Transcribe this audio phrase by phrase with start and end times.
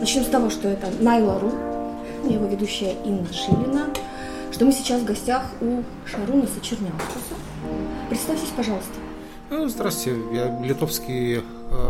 [0.00, 1.52] Начнем с того, что это Найла.ру,
[2.24, 3.88] я его ведущая Инна Шилина,
[4.52, 7.34] что мы сейчас в гостях у Шарунаса Черняускаса.
[8.08, 8.92] Представьтесь, пожалуйста.
[9.50, 11.42] Ну, здравствуйте, я литовский э,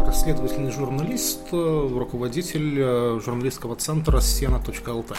[0.06, 5.12] расследовательный журналист, э, руководитель э, журналистского центра «Сена.лт».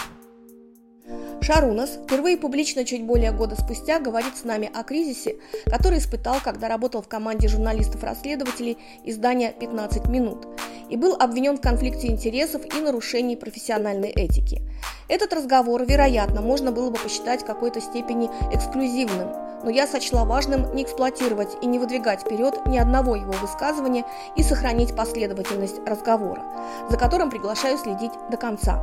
[1.41, 6.67] Шарунас впервые публично чуть более года спустя говорит с нами о кризисе, который испытал, когда
[6.67, 10.47] работал в команде журналистов-расследователей издания «15 минут»
[10.89, 14.61] и был обвинен в конфликте интересов и нарушении профессиональной этики.
[15.07, 19.29] Этот разговор, вероятно, можно было бы посчитать в какой-то степени эксклюзивным,
[19.63, 24.05] но я сочла важным не эксплуатировать и не выдвигать вперед ни одного его высказывания
[24.35, 26.43] и сохранить последовательность разговора,
[26.89, 28.79] за которым приглашаю следить до конца.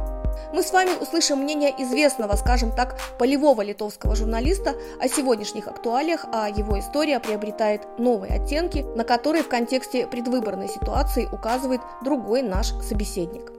[0.53, 6.49] Мы с вами услышим мнение известного, скажем так, полевого литовского журналиста о сегодняшних актуалиях, а
[6.49, 13.53] его история приобретает новые оттенки, на которые в контексте предвыборной ситуации указывает другой наш собеседник.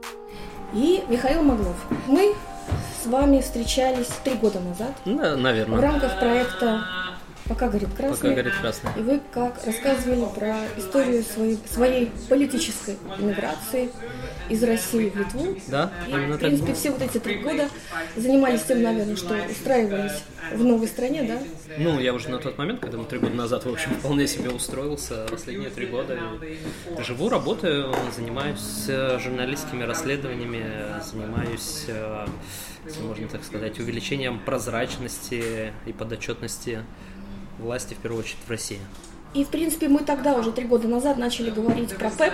[0.72, 1.76] И Михаил Маглов.
[2.06, 2.34] Мы
[3.02, 4.92] с вами встречались три года назад.
[5.04, 5.78] Да, наверное.
[5.78, 6.80] В рамках проекта
[7.48, 8.16] Пока горит красный.
[8.16, 8.90] Пока горит красный.
[8.96, 13.90] И вы как рассказывали про историю своей, своей политической миграции
[14.50, 15.56] из России в Литву.
[15.68, 16.76] Да, и, именно в принципе, так.
[16.76, 17.68] все вот эти три года
[18.16, 21.38] занимались тем, наверное, что устраивались в новой стране, да?
[21.78, 24.50] Ну, я уже на тот момент, когда мы три года назад, в общем, вполне себе
[24.50, 26.18] устроился, последние три года
[26.98, 30.64] живу, работаю, занимаюсь э, журналистскими расследованиями,
[31.02, 32.26] занимаюсь э,
[32.84, 36.84] если можно так сказать, увеличением прозрачности и подотчетности
[37.58, 38.80] власти, в первую очередь, в России.
[39.34, 42.32] И, в принципе, мы тогда уже три года назад начали говорить про ПЭП.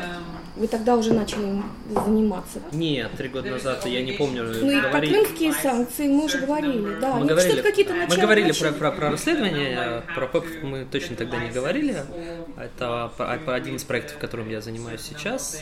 [0.56, 2.60] Вы тогда уже начали им заниматься?
[2.70, 4.44] Нет, три года назад, я не помню.
[4.44, 7.16] Ну и про крымские санкции мы уже говорили, да.
[7.16, 11.50] Мы говорили, какие-то мы говорили про, про, про расследование, про ПЭП мы точно тогда не
[11.50, 11.96] говорили.
[12.56, 13.11] Это
[13.46, 15.61] один из проектов, которым я занимаюсь сейчас.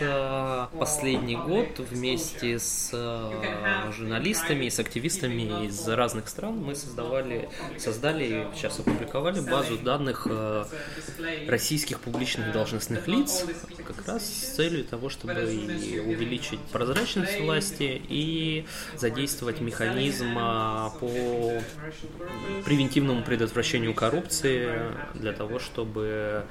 [0.79, 8.57] Последний год вместе с э, журналистами, с активистами из разных стран мы создавали, создали и
[8.57, 10.65] сейчас опубликовали базу данных э,
[11.49, 13.45] российских публичных должностных лиц
[13.87, 18.67] как раз с целью того, чтобы и увеличить прозрачность власти и
[18.97, 21.11] задействовать механизм а, по
[22.65, 24.69] превентивному предотвращению коррупции
[25.15, 26.45] для того, чтобы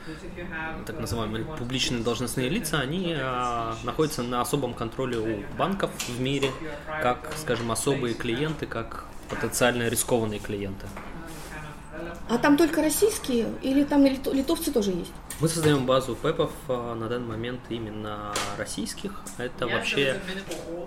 [0.86, 6.52] так называемые публичные должностные лица, они а, находятся на особом контроле у банков в мире,
[7.02, 10.88] как, скажем, особые клиенты, как потенциально рискованные клиенты.
[12.30, 15.12] А там только российские или там литовцы тоже есть?
[15.42, 19.12] Мы создаем базу пэпов а, на данный момент именно российских.
[19.40, 20.22] Это вообще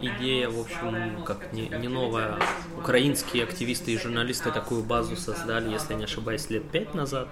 [0.01, 2.39] идея, в общем, как не, не новая.
[2.79, 7.29] Украинские активисты и журналисты такую базу создали, если не ошибаюсь, лет пять назад.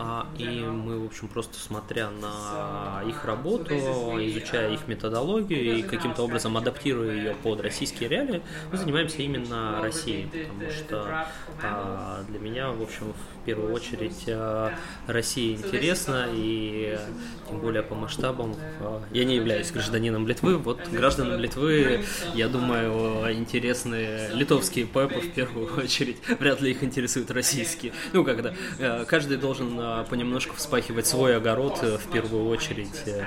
[0.00, 6.22] А, и мы, в общем, просто смотря на их работу, изучая их методологию и каким-то
[6.22, 11.26] образом адаптируя ее под российские реалии, мы занимаемся именно Россией, потому что
[11.62, 14.72] а, для меня, в общем, в первую очередь а,
[15.08, 16.96] Россия интересна, и
[17.48, 18.54] тем более по масштабам.
[19.10, 22.04] Я не являюсь гражданином Литвы, вот гражданам Литвы,
[22.34, 27.92] я думаю, интересны литовские ПЭПы в первую очередь, вряд ли их интересуют российские.
[28.12, 28.54] Ну, когда
[29.06, 33.24] каждый должен понемножку вспахивать свой огород э, в первую очередь, э,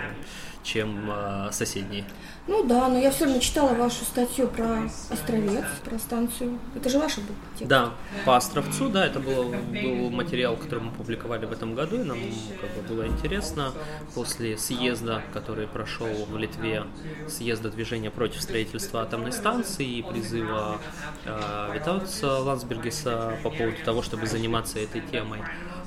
[0.63, 2.05] чем э, соседний.
[2.47, 6.59] Ну да, но я все равно читала вашу статью про Островец, про станцию.
[6.75, 7.67] Это же ваша был текст?
[7.67, 7.91] Да,
[8.25, 12.17] по Островцу, да, это был, был материал, который мы публиковали в этом году, и нам
[12.59, 13.73] как бы было интересно
[14.15, 16.85] после съезда, который прошел в Литве,
[17.29, 20.79] съезда движения против строительства атомной станции и призыва
[21.25, 25.41] э, Витауца Лансбергеса по поводу того, чтобы заниматься этой темой.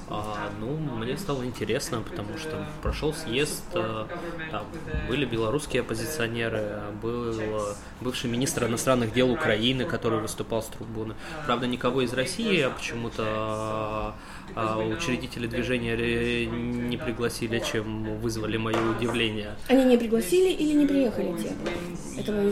[0.09, 4.09] А, ну, мне стало интересно, потому что прошел съезд, а,
[4.51, 4.67] там
[5.09, 7.63] были белорусские оппозиционеры, был
[8.01, 11.15] бывший министр иностранных дел Украины, который выступал с трибуны.
[11.47, 14.15] Правда, никого из России, а почему-то
[14.57, 19.57] учредители движения не пригласили, чем вызвали мое удивление.
[19.69, 21.53] Они не пригласили или не приехали те?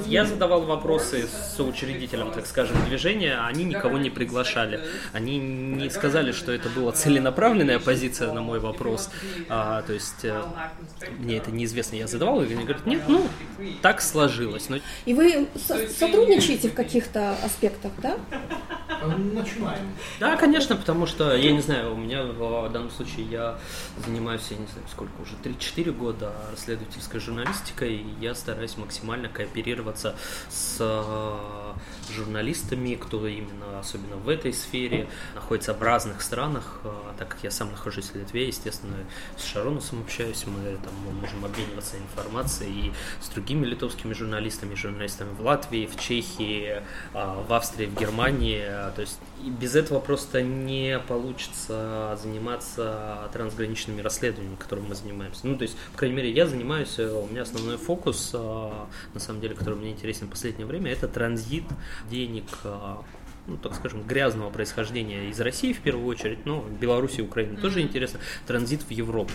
[0.07, 4.81] Я задавал вопросы с учредителем, так скажем, движения, а они никого не приглашали.
[5.13, 9.11] Они не сказали, что это была целенаправленная позиция на мой вопрос.
[9.49, 10.43] А, то есть э,
[11.19, 13.27] мне это неизвестно, я задавал, и они говорят, нет, ну,
[13.81, 14.69] так сложилось.
[14.69, 14.79] Но...
[15.05, 15.47] И вы
[15.99, 18.17] сотрудничаете в каких-то аспектах, да?
[19.07, 19.93] начинаем.
[20.21, 23.59] Да, конечно, потому что, я не знаю, у меня в данном случае я
[24.05, 30.17] занимаюсь, я не знаю, сколько уже, 3-4 года расследовательской журналистикой, и я стараюсь максимально кооперироваться
[30.49, 30.81] с
[32.11, 37.51] журналистами, кто именно, особенно в этой сфере, находится в разных странах, э, так как я
[37.51, 38.97] сам нахожусь в Литве, естественно,
[39.37, 45.41] с Шаронусом общаюсь, мы там можем обмениваться информацией и с другими литовскими журналистами, журналистами в
[45.41, 46.83] Латвии, в Чехии,
[47.15, 48.63] э, в Австрии, в Германии,
[48.95, 55.47] то есть без этого просто не получится заниматься трансграничными расследованиями, которыми мы занимаемся.
[55.47, 58.71] Ну, то есть, по крайней мере, я занимаюсь, э, у меня основной фокус, э,
[59.15, 61.65] на самом деле, который мне интересен в последнее время, это транзит
[62.11, 62.97] денег э,
[63.47, 67.81] ну, так скажем, грязного происхождения из России в первую очередь, но Беларуси и Украины тоже
[67.81, 69.33] интересно, транзит в Европу,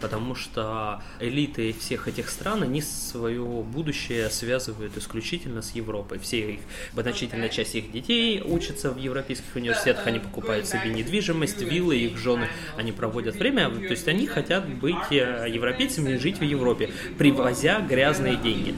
[0.00, 6.18] потому что элиты всех этих стран, они свое будущее связывают исключительно с Европой.
[6.18, 6.60] Все их,
[6.94, 12.48] значительная часть их детей учатся в европейских университетах, они покупают себе недвижимость, виллы, их жены,
[12.76, 17.80] они проводят время, то есть они хотят быть э, европейцами и жить в Европе, привозя
[17.80, 18.74] грязные деньги.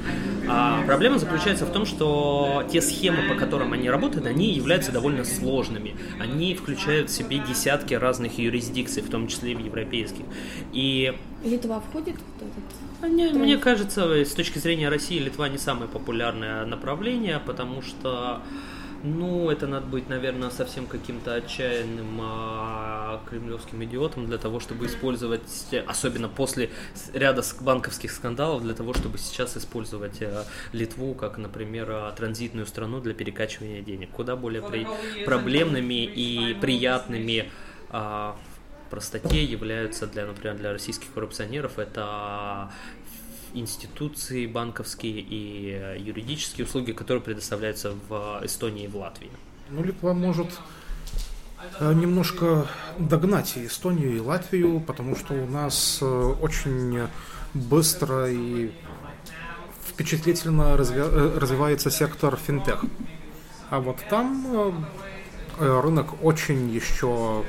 [0.49, 4.93] А проблема заключается в том, что те схемы, по которым они работают, они являются являются
[4.93, 5.97] довольно сложными.
[6.21, 10.25] Они включают в себе десятки разных юрисдикций, в том числе и европейских.
[10.73, 11.13] И
[11.45, 13.11] Литва входит в этот?
[13.11, 18.43] Мне, мне кажется, с точки зрения России, Литва не самое популярное направление, потому что
[19.03, 25.43] ну, это надо быть, наверное, совсем каким-то отчаянным а, кремлевским идиотом для того, чтобы использовать,
[25.87, 26.71] особенно после
[27.15, 33.01] ряда банковских скандалов, для того, чтобы сейчас использовать а, Литву как, например, а, транзитную страну
[33.01, 34.11] для перекачивания денег.
[34.11, 34.87] Куда более при,
[35.25, 37.51] проблемными и приятными
[37.89, 38.37] а,
[38.91, 42.71] простоте являются для, например, для российских коррупционеров это
[43.55, 49.31] институции банковские и э, юридические услуги, которые предоставляются в Эстонии и в Латвии.
[49.71, 50.49] Ну, Литва может
[51.79, 52.67] э, немножко
[52.99, 57.09] догнать и Эстонию, и Латвию, потому что у нас э, очень
[57.55, 58.71] быстро и
[59.89, 62.85] впечатлительно развивается сектор финтех.
[63.71, 64.87] А вот там
[65.59, 67.45] рынок очень еще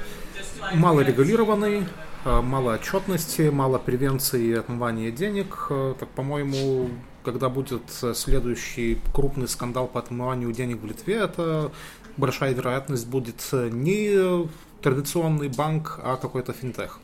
[0.73, 5.67] мало регулированный, Э, мало отчетности, мало превенции отмывания денег.
[5.69, 6.89] Э, так, по-моему,
[7.23, 7.83] когда будет
[8.13, 11.71] следующий крупный скандал по отмыванию денег в Литве, это
[12.17, 14.47] большая вероятность будет не
[14.81, 16.99] традиционный банк, а какой-то финтех.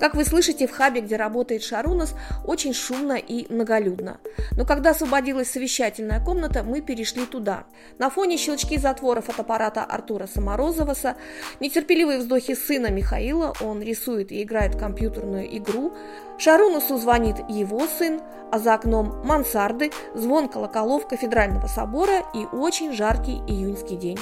[0.00, 2.14] Как вы слышите, в хабе, где работает Шарунас,
[2.44, 4.18] очень шумно и многолюдно.
[4.56, 7.64] Но когда освободилась совещательная комната, мы перешли туда.
[7.98, 11.16] На фоне щелчки затворов от аппарата Артура Саморозоваса,
[11.60, 15.92] нетерпеливые вздохи сына Михаила, он рисует и играет в компьютерную игру,
[16.38, 18.20] Шарунасу звонит его сын,
[18.50, 24.18] а за окном мансарды, звон колоколов кафедрального собора и очень жаркий июньский день.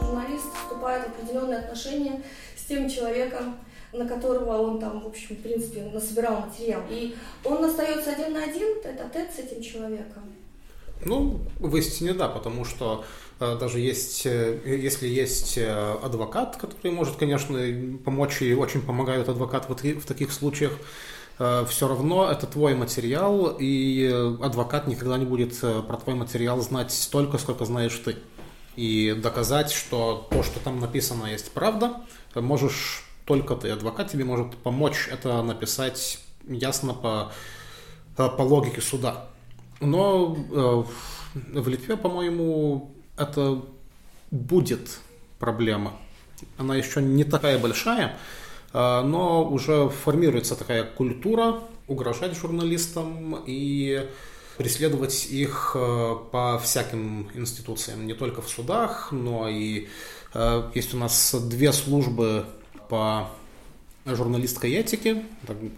[0.00, 2.20] Журналист вступает в определенные отношения
[2.56, 3.56] с тем человеком,
[3.92, 6.82] на которого он там, в общем, в принципе, насобирал материал.
[6.90, 10.22] И он остается один на один, это тет с этим человеком.
[11.04, 13.04] Ну, в истине да, потому что
[13.40, 17.58] э, даже есть, э, если есть э, адвокат, который может, конечно,
[18.04, 20.72] помочь и очень помогает адвокат в, таких случаях,
[21.38, 24.04] все равно это твой материал, и
[24.42, 28.16] адвокат никогда не будет про твой материал знать столько, сколько знаешь ты.
[28.76, 32.02] И доказать, что то, что там написано, есть правда,
[32.34, 33.70] можешь только ты.
[33.70, 36.18] Адвокат тебе может помочь это написать
[36.48, 37.32] ясно по,
[38.16, 39.26] по логике суда.
[39.78, 40.84] Но э,
[41.60, 43.62] в Литве, по-моему, это
[44.32, 44.98] будет
[45.38, 45.92] проблема.
[46.58, 48.16] Она еще не такая большая,
[48.72, 54.10] э, но уже формируется такая культура угрожать журналистам и
[54.58, 59.86] преследовать их э, по всяким институциям, не только в судах, но и
[60.34, 62.44] э, есть у нас две службы
[62.90, 63.28] по
[64.04, 65.24] журналистской этике.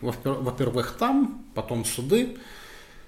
[0.00, 2.36] Во-первых, там, потом суды.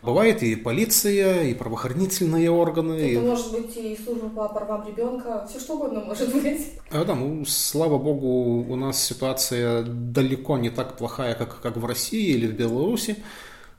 [0.03, 2.93] Бывает и полиция, и правоохранительные органы.
[2.93, 3.19] Это и...
[3.19, 6.73] может быть и служба по правам ребенка, все что угодно может быть.
[6.91, 11.87] А, да, ну, слава богу, у нас ситуация далеко не так плохая, как, как в
[11.87, 13.17] России или в Беларуси.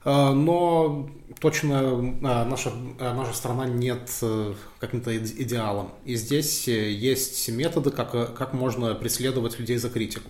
[0.05, 1.09] А, но
[1.39, 1.79] точно
[2.23, 5.91] а, наша, а, наша страна нет э, каким-то идеалом.
[6.05, 10.29] И здесь э, есть методы, как, как можно преследовать людей за критику.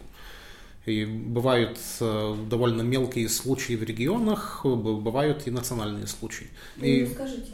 [0.86, 6.48] И бывают э, довольно мелкие случаи в регионах, бывают и национальные случаи.
[6.77, 7.51] Ну, и, скажите.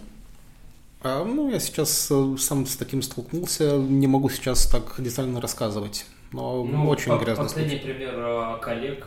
[1.01, 6.05] А, ну, я сейчас э, сам с таким столкнулся, не могу сейчас так детально рассказывать,
[6.31, 7.45] но ну, очень по- грязно.
[7.45, 7.93] Последний случай.
[7.93, 9.05] пример э, коллег,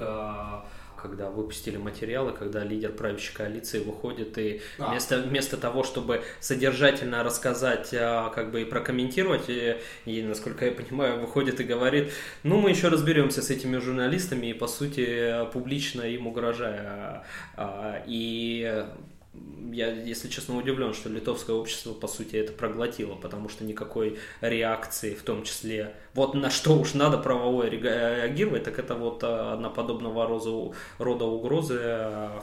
[1.05, 4.89] когда выпустили материалы, когда лидер правящей коалиции выходит и да.
[4.89, 10.73] вместо, вместо того, чтобы содержательно рассказать, а, как бы и прокомментировать, и, и, насколько я
[10.73, 12.11] понимаю, выходит и говорит,
[12.43, 17.25] ну, мы еще разберемся с этими журналистами, и, по сути, публично им угрожая.
[17.57, 18.87] А, и
[19.75, 25.15] я, если честно, удивлен, что литовское общество, по сути, это проглотило, потому что никакой реакции,
[25.15, 29.71] в том числе, вот на что уж надо правовое реагировать, так это вот э, одна
[29.71, 30.27] подобного
[30.99, 32.41] рода угрозы, э,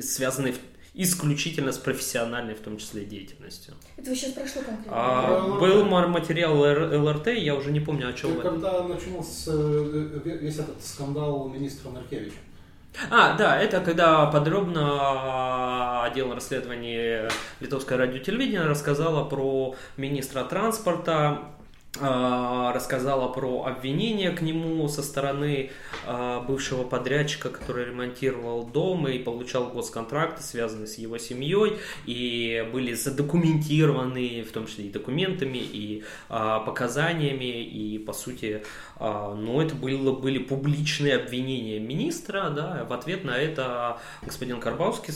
[0.00, 0.54] связанные
[0.94, 3.74] исключительно с профессиональной, в том числе, деятельностью.
[3.96, 4.92] Это вы сейчас про что конкретно?
[4.92, 8.50] А, был материал ЛРТ, я уже не помню, о чем это.
[8.50, 12.36] Когда начался э, весь этот скандал министра Наркевича.
[13.10, 17.28] А, да, это когда подробно отдел расследований
[17.60, 21.42] Литовское радио телевидение рассказала про министра транспорта
[21.98, 25.70] рассказала про обвинения к нему со стороны
[26.06, 32.94] а, бывшего подрядчика, который ремонтировал дом и получал госконтракты, связанные с его семьей, и были
[32.94, 38.62] задокументированы, в том числе и документами, и а, показаниями, и по сути,
[38.98, 45.12] ну, это было, были публичные обвинения министра, да, в ответ на это господин Карбовский,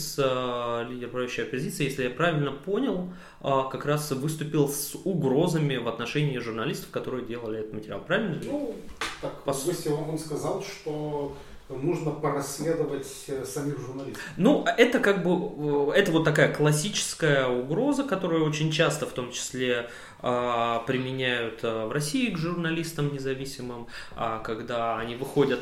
[0.88, 6.63] лидер правящей оппозиции, если я правильно понял, как раз выступил с угрозами в отношении журналистов
[6.64, 8.40] журналистов, которые делали этот материал, правильно?
[8.44, 8.74] Ну,
[9.20, 11.36] так, По сути, он сказал, что
[11.68, 14.22] нужно порасследовать э, самих журналистов.
[14.36, 19.30] Ну, это как бы, э, это вот такая классическая угроза, которую очень часто, в том
[19.30, 19.88] числе,
[20.20, 25.60] а, применяют э, в России к журналистам независимым, а, когда они выходят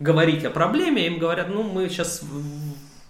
[0.00, 2.22] говорить о проблеме, им говорят, ну, мы сейчас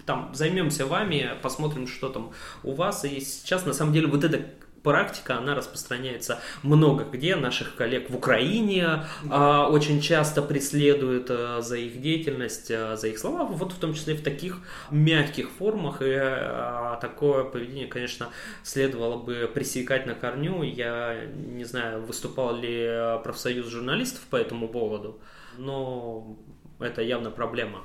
[0.04, 2.32] там займемся вами, посмотрим, что там
[2.64, 3.04] у вас.
[3.04, 4.44] И сейчас, на самом деле, вот эта
[4.82, 7.36] практика, она распространяется много где.
[7.36, 9.68] Наших коллег в Украине да.
[9.68, 14.14] очень часто преследуют э, за их деятельность, э, за их слова, вот в том числе
[14.14, 14.58] в таких
[14.90, 16.02] мягких формах.
[16.02, 18.28] И э, такое поведение, конечно,
[18.62, 20.62] следовало бы пресекать на корню.
[20.62, 25.20] Я не знаю, выступал ли профсоюз журналистов по этому поводу,
[25.58, 26.36] но
[26.80, 27.84] это явно проблема.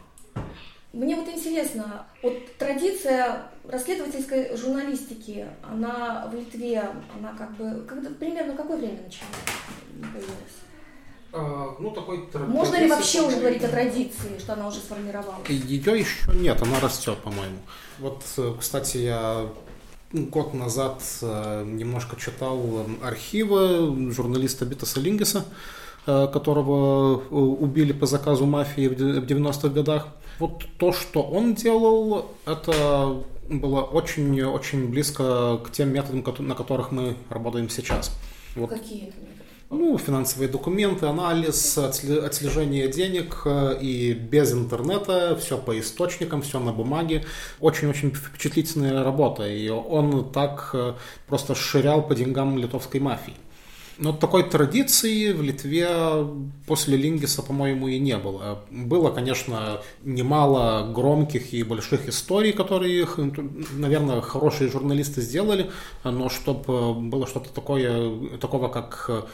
[0.98, 8.56] Мне вот интересно, вот традиция расследовательской журналистики, она в Литве, она как бы, когда, примерно
[8.56, 9.30] какое время начала
[10.12, 11.77] появилась?
[11.80, 15.48] Ну, такой Можно ли вообще уже говорить о традиции, что она уже сформировалась?
[15.48, 17.60] Ее еще нет, она растет, по-моему.
[18.00, 19.46] Вот, э, кстати, я
[20.12, 25.46] год назад э, немножко читал архивы журналиста Битаса Лингеса,
[26.08, 30.08] э, которого убили по заказу мафии в 90-х годах.
[30.39, 37.15] Вот то, что он делал, это было очень-очень близко к тем методам, на которых мы
[37.29, 38.12] работаем сейчас.
[38.56, 38.70] Вот.
[38.70, 39.38] Какие это методы?
[39.70, 46.72] Ну, финансовые документы, анализ, отслежение денег э, и без интернета, все по источникам, все на
[46.72, 47.25] бумаге.
[47.60, 50.94] Очень-очень впечатлительная работа, и он так э,
[51.27, 53.34] просто ширял по деньгам литовской мафии.
[53.98, 55.89] Но такой традиции в Литве
[56.68, 58.63] после Лингиса, по-моему, и не было.
[58.70, 63.08] Было, конечно, немало громких и больших историй, которые,
[63.74, 65.72] наверное, хорошие журналисты сделали,
[66.04, 69.27] но чтобы было что-то такое, такого, как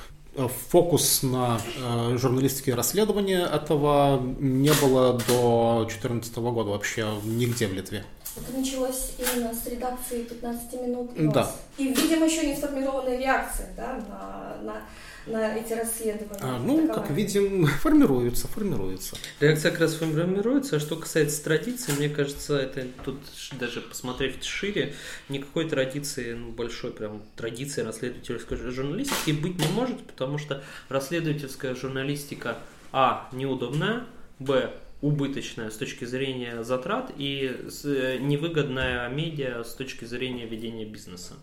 [0.70, 8.04] фокус на э, журналистские расследования этого не было до 2014 года вообще нигде в Литве.
[8.36, 11.12] Это началось именно с редакции 15 минут.
[11.32, 11.52] Да.
[11.78, 14.82] И, видимо, еще не сформированная реакция да, на, на
[15.26, 16.40] на эти расследования?
[16.42, 17.08] А, ну, таковая.
[17.08, 19.16] как видим, формируются, формируются.
[19.40, 20.78] Реакция как раз формируется.
[20.78, 23.20] А что касается традиции, мне кажется, это тут
[23.60, 24.94] даже посмотреть шире,
[25.30, 32.58] никакой традиции, ну, большой прям традиции расследовательской журналистики быть не может, потому что расследовательская журналистика,
[32.92, 34.06] а, неудобная,
[34.40, 34.72] б,
[35.04, 41.34] убыточная с точки зрения затрат и э, невыгодная медиа с точки зрения ведения бизнеса.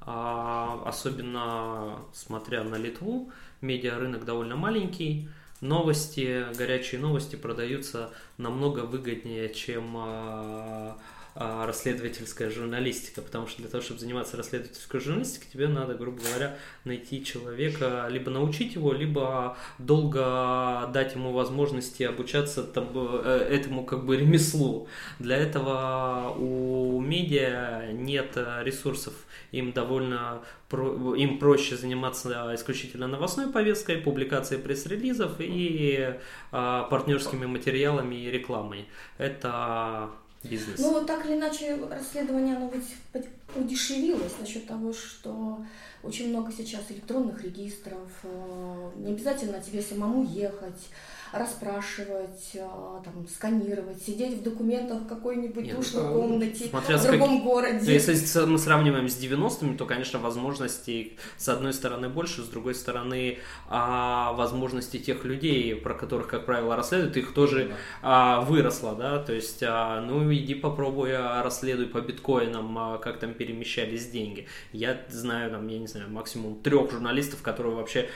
[0.00, 5.28] А, особенно смотря на Литву, медиарынок довольно маленький,
[5.60, 10.96] новости, горячие новости продаются намного выгоднее, чем а,
[11.34, 17.24] расследовательская журналистика, потому что для того, чтобы заниматься расследовательской журналистикой, тебе надо, грубо говоря, найти
[17.24, 24.88] человека, либо научить его, либо долго дать ему возможности обучаться э, этому как бы ремеслу.
[25.18, 29.14] Для этого у медиа нет ресурсов,
[29.52, 36.16] им довольно им проще заниматься исключительно новостной повесткой, публикацией пресс-релизов и
[36.50, 38.86] а, партнерскими материалами и рекламой.
[39.18, 40.10] Это
[40.44, 40.78] бизнес.
[40.78, 45.64] Ну, так или иначе, расследование, оно ведь удешевилось насчет того, что
[46.02, 50.88] очень много сейчас электронных регистров, э, не обязательно тебе самому ехать,
[51.32, 57.06] расспрашивать, а, там, сканировать, сидеть в документах в какой-нибудь Нет, душной ну, комнате смотря в
[57.06, 57.92] другом как- городе.
[57.92, 63.38] Если мы сравниваем с 90-ми, то, конечно, возможностей с одной стороны больше, с другой стороны
[63.68, 67.72] а, возможности тех людей, про которых, как правило, расследуют, их тоже
[68.02, 74.08] а, выросло, да, то есть, а, ну, иди попробуй расследуй по биткоинам, как там перемещались
[74.08, 74.46] деньги.
[74.72, 78.08] Я знаю, там, я не знаю, максимум трех журналистов, которые вообще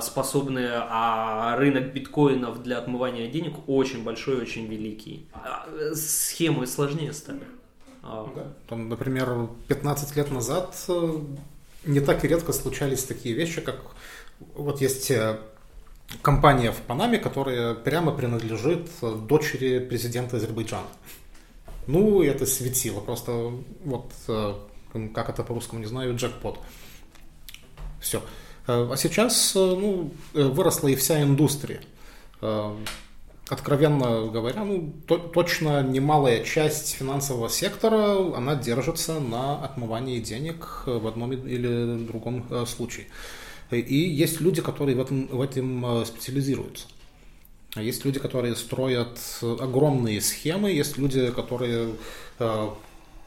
[0.00, 0.68] способны,
[1.56, 5.26] рынок биткоинов для отмывания денег очень большой, очень великий.
[5.32, 7.42] А, схемы сложнее стали.
[8.02, 8.52] А, Да.
[8.68, 11.20] Там, например, 15 лет назад э,
[11.84, 13.80] не так и редко случались такие вещи, как
[14.54, 15.38] вот есть э,
[16.22, 20.88] компания в Панаме, которая прямо принадлежит э, дочери президента Азербайджана.
[21.86, 23.52] Ну, это светило, просто
[23.84, 24.54] вот, э,
[25.14, 26.58] как это по-русскому, не знаю, джекпот.
[28.00, 28.22] Все.
[28.66, 31.80] А сейчас, э, ну, э, выросла и вся индустрия.
[32.42, 32.76] Э,
[33.48, 41.06] Откровенно говоря, ну, то- точно немалая часть финансового сектора, она держится на отмывании денег в
[41.06, 43.08] одном или другом э, случае.
[43.70, 46.86] И есть люди, которые в этом, в этом э, специализируются.
[47.76, 51.96] Есть люди, которые строят огромные схемы, есть люди, которые
[52.38, 52.68] э,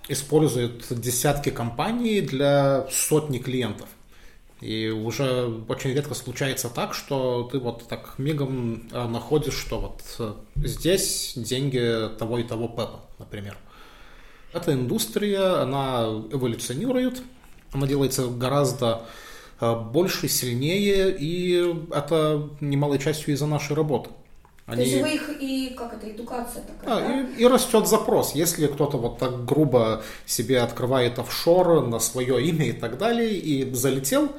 [0.07, 3.89] используют десятки компаний для сотни клиентов.
[4.62, 10.02] И уже очень редко случается так, что ты вот так мигом э, находишь, что вот
[10.20, 10.34] э,
[10.66, 13.58] здесь деньги того и того Пепа, например.
[14.54, 17.22] Эта индустрия, она эволюционирует,
[17.74, 19.02] она делается гораздо
[19.60, 24.10] э, больше, сильнее, и это немалой частью из-за нашей работы.
[24.65, 27.22] То есть вы их и, как это, эдукация такая, А, да?
[27.22, 28.34] и, и растет запрос.
[28.34, 33.72] Если кто-то вот так грубо себе открывает офшор на свое имя и так далее, и
[33.75, 34.31] залетел,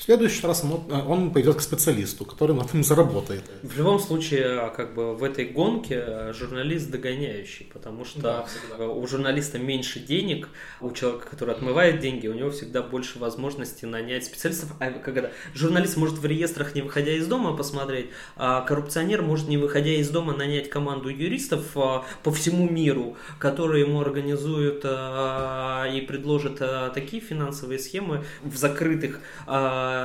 [0.00, 3.42] в следующий раз он, он пойдет к специалисту, который на этом заработает.
[3.62, 8.86] В любом случае, как бы в этой гонке а, журналист догоняющий, потому что Да, всегда.
[8.86, 10.48] а, у журналиста меньше денег,
[10.80, 14.70] у человека, который отмывает деньги, у него всегда больше возможностей нанять специалистов.
[14.80, 19.58] А когда журналист может в реестрах, не выходя из дома, посмотреть, а коррупционер может, не
[19.58, 26.00] выходя из дома, нанять команду юристов а, по всему миру, которые ему организуют а, и
[26.00, 29.20] предложат а, такие финансовые схемы в закрытых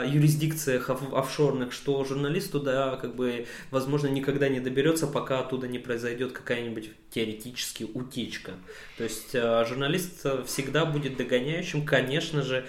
[0.05, 5.79] юрисдикциях оф- офшорных, что журналист туда, как бы, возможно, никогда не доберется, пока оттуда не
[5.79, 8.53] произойдет какая-нибудь теоретически утечка.
[8.97, 12.65] То есть а, журналист всегда будет догоняющим, конечно же,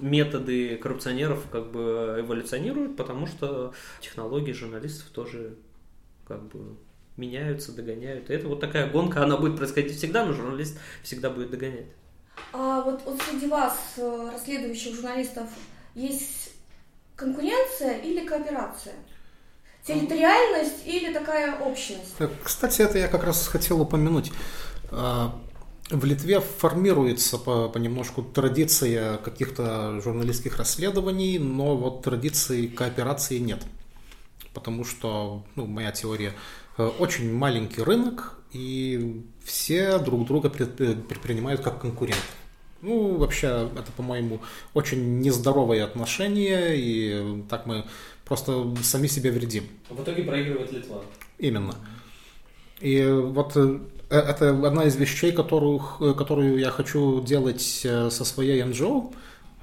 [0.00, 5.56] методы коррупционеров как бы эволюционируют, потому что технологии журналистов тоже
[6.26, 6.76] как бы
[7.16, 8.30] меняются, догоняют.
[8.30, 11.86] И это вот такая гонка, она будет происходить всегда, но журналист всегда будет догонять.
[12.52, 15.48] А вот, вот среди вас, э, расследующих журналистов,
[15.96, 16.50] есть
[17.16, 18.94] конкуренция или кооперация?
[19.84, 22.14] Территориальность или такая общность?
[22.44, 24.30] Кстати, это я как раз хотел упомянуть.
[24.90, 25.40] А,
[25.90, 33.62] В Литве формируется по- понемножку традиция каких-то журналистских расследований, но вот традиции кооперации нет.
[34.52, 36.32] Потому что, ну, моя теория,
[36.78, 42.26] э, очень маленький рынок, и все друг друга э, предпринимают как конкурентов.
[42.86, 44.40] Ну, вообще, это, по-моему,
[44.72, 47.84] очень нездоровые отношения, и так мы
[48.24, 49.64] просто сами себе вредим.
[49.90, 51.02] В итоге проигрывает Литва.
[51.38, 51.74] Именно.
[52.78, 55.80] И вот э, это одна из вещей, которую,
[56.14, 59.12] которую я хочу делать э, со своей NGO.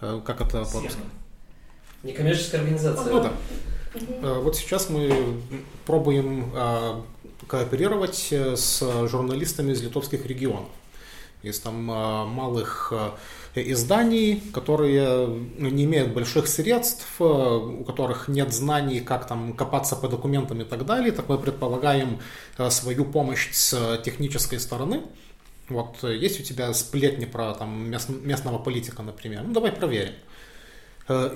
[0.02, 1.00] Э, Как это по-русски?
[2.04, 3.14] Некоммерческая организация.
[3.14, 3.32] Ну да.
[4.22, 5.40] Э, Вот сейчас мы
[5.86, 7.02] пробуем э,
[7.48, 10.68] кооперировать э, с журналистами из литовских регионов.
[11.44, 12.94] Из там э, малых
[13.56, 19.54] э, изданий, которые ну, не имеют больших средств, э, у которых нет знаний, как там
[19.54, 21.12] копаться по документам и так далее.
[21.12, 22.20] Так мы предполагаем
[22.70, 25.02] свою помощь с технической стороны.
[25.68, 29.44] Вот есть у тебя сплетни про там мест- местного политика, например.
[29.46, 30.14] Ну давай проверим.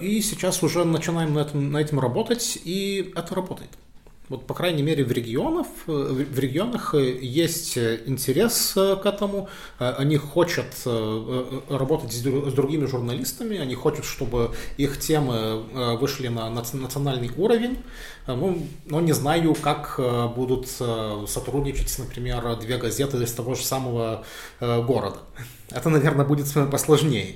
[0.01, 3.71] И сейчас уже начинаем на этом, на этом работать, и это работает.
[4.29, 5.91] Вот, по крайней мере, в, регионах, в
[6.35, 9.47] в регионах э, есть э, интерес э, к этому.
[9.79, 10.89] Э, Они хотят э,
[11.69, 15.33] э, работать с дру- с другими журналистами, они хотят, чтобы их темы
[15.73, 17.77] э, вышли на нац- национальный уровень.
[18.27, 23.55] Э, Ну, но не знаю, как э, будут э, сотрудничать, например, две газеты из того
[23.55, 24.25] же самого
[24.59, 25.19] э, города.
[25.71, 27.35] Это, наверное, будет посложнее.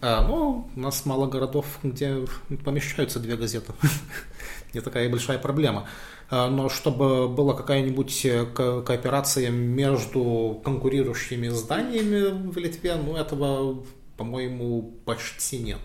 [0.00, 2.18] Ну, у нас мало городов, где
[2.64, 3.72] помещаются две газеты.
[4.74, 5.88] Не такая большая проблема.
[6.30, 13.82] А, Но чтобы была какая-нибудь э, ко- кооперация между конкурирующими изданиями в Литве, ну, этого,
[14.16, 15.78] по-моему, почти нет.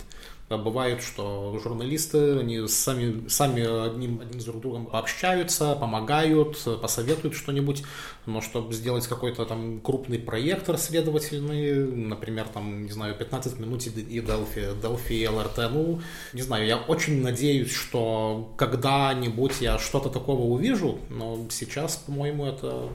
[0.58, 7.84] Бывает, что журналисты, они сами, сами одним, одним с друг другом пообщаются, помогают, посоветуют что-нибудь,
[8.26, 14.20] но чтобы сделать какой-то там крупный проект расследовательный, например, там, не знаю, 15 минут и
[14.20, 16.02] Delphi, Delphi и ЛРТ, ну,
[16.34, 22.90] не знаю, я очень надеюсь, что когда-нибудь я что-то такого увижу, но сейчас, по-моему, это,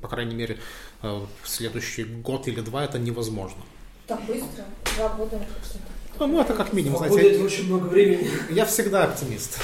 [0.00, 0.58] по крайней мере,
[1.02, 3.62] э, в следующий год или два это невозможно.
[4.06, 4.64] Так быстро?
[4.96, 5.40] Два года?
[6.18, 7.34] Ну, ну это как минимум, знаете.
[7.34, 8.28] Это очень много времени.
[8.50, 9.58] Я всегда оптимист.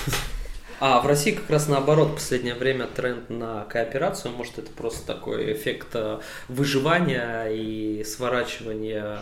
[0.80, 5.04] А в России как раз наоборот, в последнее время тренд на кооперацию, может это просто
[5.04, 9.18] такой эффект э, выживания и сворачивания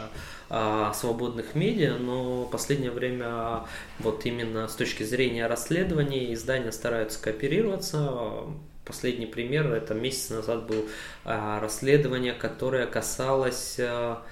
[0.49, 3.65] а, свободных медиа, но в последнее время
[3.99, 8.45] вот именно с точки зрения расследований издания стараются кооперироваться.
[8.85, 10.87] Последний пример, это месяц назад был
[11.25, 14.23] а, расследование, которое касалось а,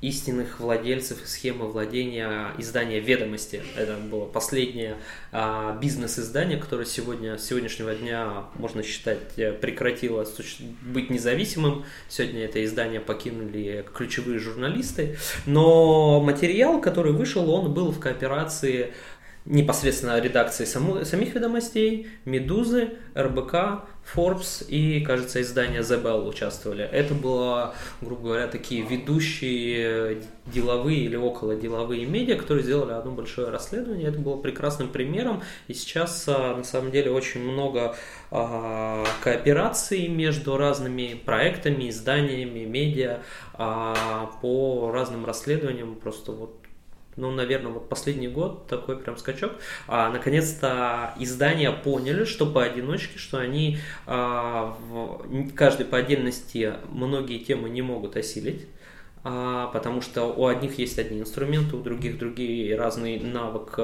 [0.00, 3.62] истинных владельцев схемы владения издания «Ведомости».
[3.76, 4.96] Это было последнее
[5.32, 10.24] а, бизнес-издание, которое сегодня, с сегодняшнего дня, можно считать, э, прекратило
[10.82, 11.84] быть независимым.
[12.08, 15.16] Сегодня это издание покинули ключевые журналисты.
[15.46, 18.92] Но материал, который вышел, он был в кооперации
[19.48, 26.84] непосредственно редакции саму, самих ведомостей, Медузы, РБК, Forbes и, кажется, издание The Bell участвовали.
[26.84, 33.48] Это было, грубо говоря, такие ведущие деловые или около деловые медиа, которые сделали одно большое
[33.48, 34.08] расследование.
[34.08, 35.42] Это было прекрасным примером.
[35.66, 37.96] И сейчас, а, на самом деле, очень много
[38.30, 43.20] а, коопераций между разными проектами, изданиями, медиа
[43.54, 45.96] а, по разным расследованиям.
[45.96, 46.57] Просто вот
[47.18, 49.52] ну, наверное, вот последний год такой прям скачок.
[49.88, 57.68] А, наконец-то издания поняли, что поодиночке, что они а, в, каждый по отдельности многие темы
[57.68, 58.66] не могут осилить
[59.22, 63.74] потому что у одних есть одни инструменты, у других другие разный навык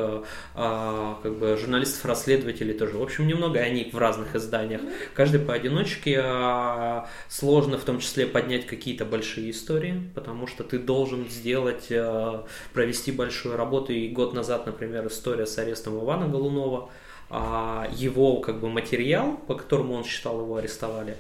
[0.55, 2.97] а, как бы журналистов-расследователей тоже.
[2.97, 4.81] В общем, немного они в разных изданиях.
[5.15, 11.29] Каждый поодиночке а, сложно в том числе поднять какие-то большие истории, потому что ты должен
[11.29, 13.93] сделать, а, провести большую работу.
[13.93, 16.91] И год назад, например, история с арестом Ивана Голунова,
[17.31, 21.17] а, его как бы материал, по которому он считал его арестовали,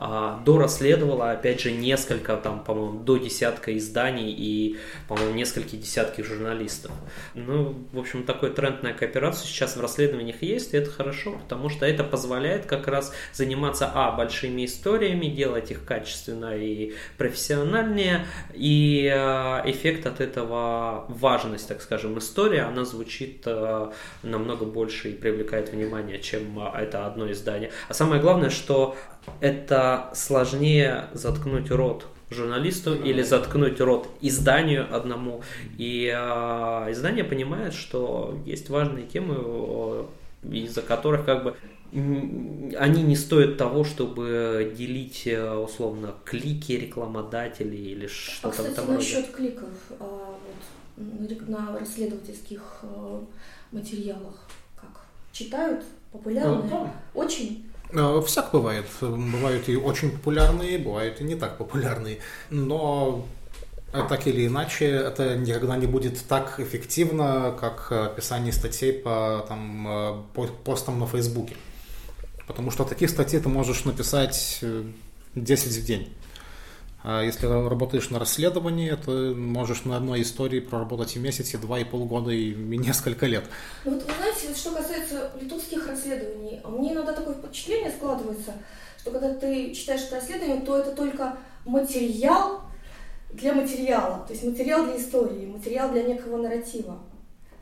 [0.00, 6.92] а, дорасследовала, опять же, несколько, там, по-моему, до десятка изданий и, по-моему, несколько десятки журналистов.
[7.34, 11.68] Ну, в общем, такой тренд на кооперацию сейчас в расследованиях есть, и это хорошо, потому
[11.68, 19.10] что это позволяет как раз заниматься, а, большими историями, делать их качественно и профессиональнее, и
[19.12, 23.90] э, эффект от этого, важность, так скажем, истории, она звучит э,
[24.22, 27.72] намного больше и привлекает внимание, чем э, это одно издание.
[27.88, 28.96] А самое главное, что
[29.40, 35.42] это сложнее заткнуть рот журналисту или заткнуть рот изданию одному.
[35.78, 40.06] И э, издание понимает, что есть важные темы,
[40.42, 41.56] из-за которых как бы
[41.90, 48.72] они не стоят того, чтобы делить э, условно клики рекламодателей или что-то а, кстати, в
[48.72, 48.98] этом роде.
[48.98, 50.34] насчет кликов а,
[50.98, 53.20] вот, на расследовательских э,
[53.72, 54.34] материалах,
[54.76, 56.92] как читают популярные, да.
[57.14, 57.64] очень
[58.22, 58.86] всяк бывает.
[59.00, 62.18] Бывают и очень популярные, бывают и не так популярные.
[62.50, 63.26] Но
[63.92, 70.26] э, так или иначе, это никогда не будет так эффективно, как писание статей по, там,
[70.34, 71.56] по постам на Фейсбуке.
[72.46, 74.60] Потому что таких статей ты можешь написать
[75.34, 76.12] 10 в день.
[77.02, 81.78] А если работаешь на расследовании, то можешь на одной истории проработать и месяц, и два,
[81.78, 83.44] и полгода, и несколько лет.
[83.84, 88.54] Ну вот вы знаете, что касается литовских расследований, мне иногда такое впечатление складывается,
[88.98, 92.62] что когда ты читаешь это расследование, то это только материал
[93.32, 96.98] для материала, то есть материал для истории, материал для некого нарратива.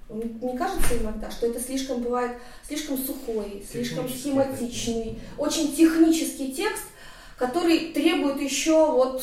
[0.08, 6.84] Мне кажется иногда, что это слишком бывает слишком сухой, слишком схематичный, очень технический текст,
[7.36, 9.22] который требует еще вот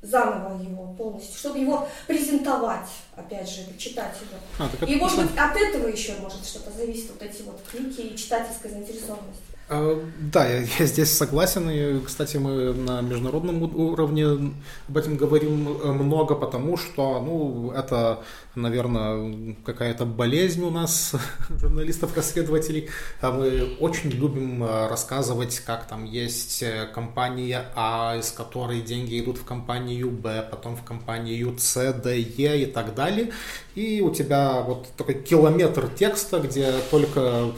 [0.00, 4.28] заново его полностью, чтобы его презентовать, опять же, читателю.
[4.58, 8.16] А, и, может быть, от этого еще может что-то зависеть, вот эти вот клики и
[8.16, 9.42] читательская заинтересованность.
[9.74, 11.70] А, да, я, я здесь согласен.
[11.70, 14.52] И, кстати, мы на международном уровне
[14.88, 18.22] об этом говорим э, много, потому что, ну, это,
[18.54, 21.14] наверное, какая-то болезнь у нас,
[21.48, 22.90] журналистов-расследователей.
[23.22, 29.18] А мы очень любим э, рассказывать, как там есть э, компания А, из которой деньги
[29.20, 33.32] идут в компанию Б, потом в компанию С, Д, Е и так далее.
[33.74, 37.52] И у тебя вот такой километр текста, где только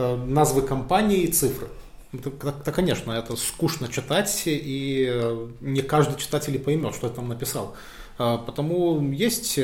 [0.00, 1.68] назвы компании и цифры.
[2.12, 7.76] Это, конечно, это скучно читать, и э, не каждый читатель поймет, что я там написал.
[8.18, 9.58] Потому есть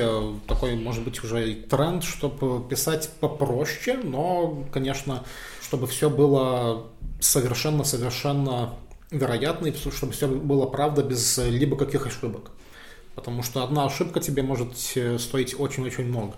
[0.46, 5.24] такой, может быть, уже тренд, чтобы писать попроще, но, конечно,
[5.60, 6.86] чтобы все было
[7.20, 8.74] совершенно-совершенно
[9.10, 12.50] вероятно, и чтобы все было правда без либо каких ошибок.
[13.14, 16.32] Потому что одна ошибка тебе может стоить очень-очень много.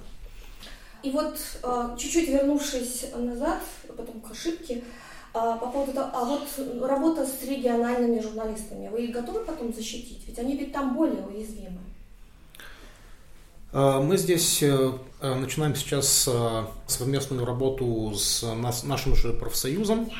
[1.08, 3.60] И вот а, чуть-чуть вернувшись назад,
[3.96, 4.84] потом к ошибке,
[5.32, 6.42] а, по поводу того, а вот
[6.82, 10.22] работа с региональными журналистами, вы их готовы потом защитить?
[10.26, 11.78] Ведь они ведь там более уязвимы.
[13.72, 14.92] А, мы здесь э,
[15.22, 18.44] э, начинаем сейчас э, совместную работу с
[18.84, 20.10] нашим же профсоюзом.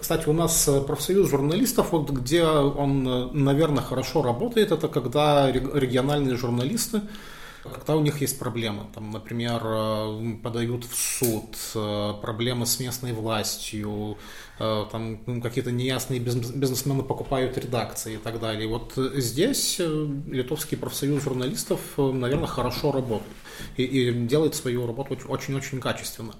[0.00, 7.02] Кстати, у нас профсоюз журналистов, вот где он, наверное, хорошо работает, это когда региональные журналисты
[7.62, 13.12] когда у них есть проблемы, там, например, э, подают в суд, э, проблемы с местной
[13.12, 14.16] властью,
[14.58, 18.66] э, там какие-то неясные бизнесмены покупают редакции и так далее.
[18.66, 23.36] Вот здесь Литовский профсоюз журналистов, наверное, хорошо работает
[23.76, 26.34] и, и делает свою работу очень-очень качественно.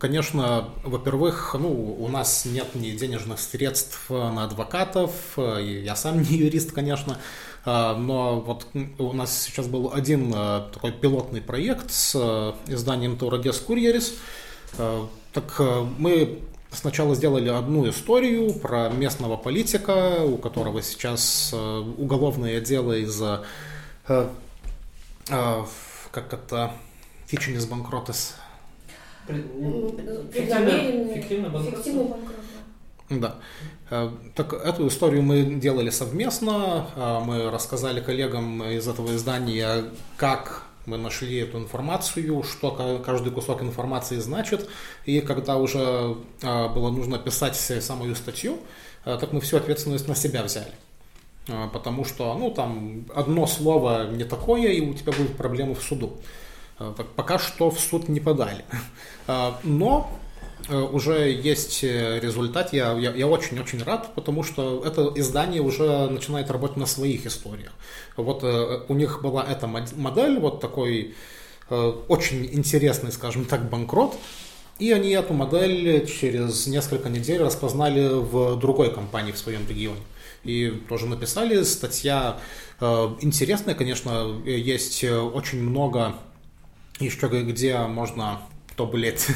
[0.00, 6.72] Конечно, во-первых, ну, у нас нет ни денежных средств на адвокатов, я сам не юрист,
[6.72, 7.18] конечно,
[7.66, 8.66] а, но вот
[8.98, 10.34] у нас сейчас был один
[10.72, 12.14] такой пилотный проект с
[12.66, 14.14] изданием Таурагес Курьерис.
[15.34, 15.60] Так
[15.98, 16.38] мы
[16.72, 23.44] сначала сделали одну историю про местного политика, у которого сейчас уголовное дело из-за
[24.06, 24.32] как
[26.32, 26.72] это
[27.26, 28.36] фичинис банкротес.
[30.32, 31.84] Фиктивный, фиктивный банкрот.
[33.10, 33.34] Да.
[33.90, 36.86] Э, так эту историю мы делали совместно.
[36.94, 39.84] Э, мы рассказали коллегам из этого издания,
[40.16, 44.68] как мы нашли эту информацию, что каждый кусок информации значит.
[45.04, 48.58] И когда уже э, было нужно писать самую статью,
[49.04, 50.72] так мы всю ответственность на себя взяли.
[51.72, 56.18] Потому что, ну, там, одно слово не такое, и у тебя будут проблемы в суду.
[56.96, 58.64] Так, пока что в суд не подали.
[59.62, 60.10] Но
[60.68, 62.72] Э, уже есть э, результат.
[62.72, 67.72] Я, я, очень-очень рад, потому что это издание уже начинает работать на своих историях.
[68.16, 71.14] Вот э, у них была эта модель, вот такой
[72.08, 74.16] очень интересный, скажем так, банкрот.
[74.80, 80.00] И они эту модель через несколько недель распознали в другой компании в своем регионе.
[80.42, 81.62] И тоже написали.
[81.62, 82.40] Статья
[83.20, 86.16] интересная, конечно, есть очень много
[87.00, 88.40] еще где можно
[88.76, 89.26] то, блядь,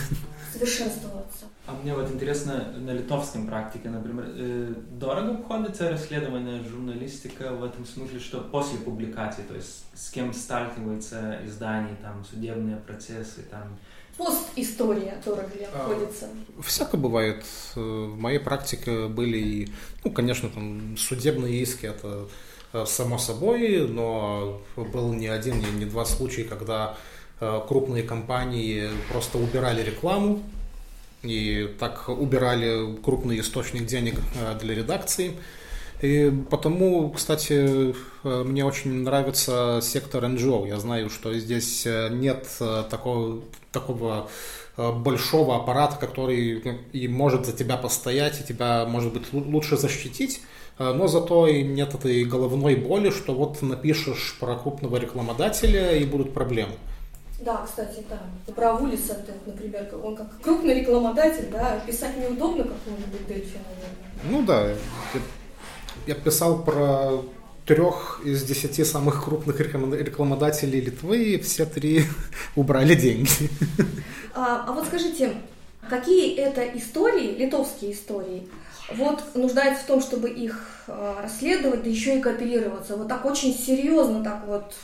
[0.52, 1.46] совершенствоваться.
[1.66, 7.86] А мне вот интересно, на литовском практике, например, э, дорого обходится расследование журналистика в этом
[7.86, 13.78] смысле, что после публикации, то есть с кем сталкивается издание, там, судебные процессы, там,
[14.16, 16.28] Пост-история дорого ли а, обходится?
[16.62, 17.44] Всяко бывает.
[17.74, 19.68] В моей практике были,
[20.04, 22.28] ну, конечно, там судебные иски, это
[22.72, 26.98] э, само собой, но был не один, не два случая, когда Э,
[27.40, 30.42] крупные компании просто убирали рекламу,
[31.24, 35.32] и так убирали крупный источник денег э, для редакции.
[36.02, 37.94] И потому, кстати,
[38.24, 40.68] э, мне очень нравится сектор NGO.
[40.68, 42.46] Я знаю, что здесь нет
[42.90, 43.42] такого,
[43.72, 44.28] такого
[44.76, 50.42] большого аппарата, который и может за тебя постоять, и тебя, может быть, лучше защитить.
[50.78, 56.34] Но зато и нет этой головной боли, что вот напишешь про крупного рекламодателя и будут
[56.34, 56.72] проблемы.
[57.40, 58.52] Да, кстати, да.
[58.52, 64.04] Про Вулиса, например, он как крупный рекламодатель, да, писать неудобно, как может быть Дельфи, наверное.
[64.30, 64.74] Ну да,
[66.06, 67.22] я, писал про
[67.66, 72.04] трех из десяти самых крупных рекламодателей Литвы, и все три
[72.56, 73.50] убрали деньги.
[74.34, 75.34] А, а вот скажите,
[75.88, 78.48] какие это истории, литовские истории,
[78.96, 82.96] вот нуждаются в том, чтобы их а, расследовать, да еще и кооперироваться.
[82.96, 84.74] Вот так очень серьезно, так вот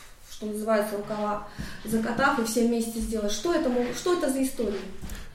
[0.41, 1.47] что называется, рукава
[1.85, 3.31] закатав и все вместе сделать.
[3.31, 4.79] Что это, что это за история?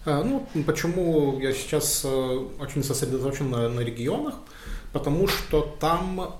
[0.03, 4.33] А, ну, почему я сейчас э, очень сосредоточен на, на регионах?
[4.93, 6.35] Потому что там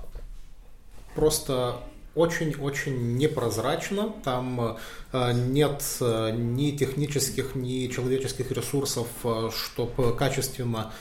[1.14, 1.76] просто
[2.16, 4.78] очень-очень непрозрачно, там
[5.12, 9.06] э, нет э, ни технических, ни человеческих ресурсов,
[9.54, 10.92] чтобы качественно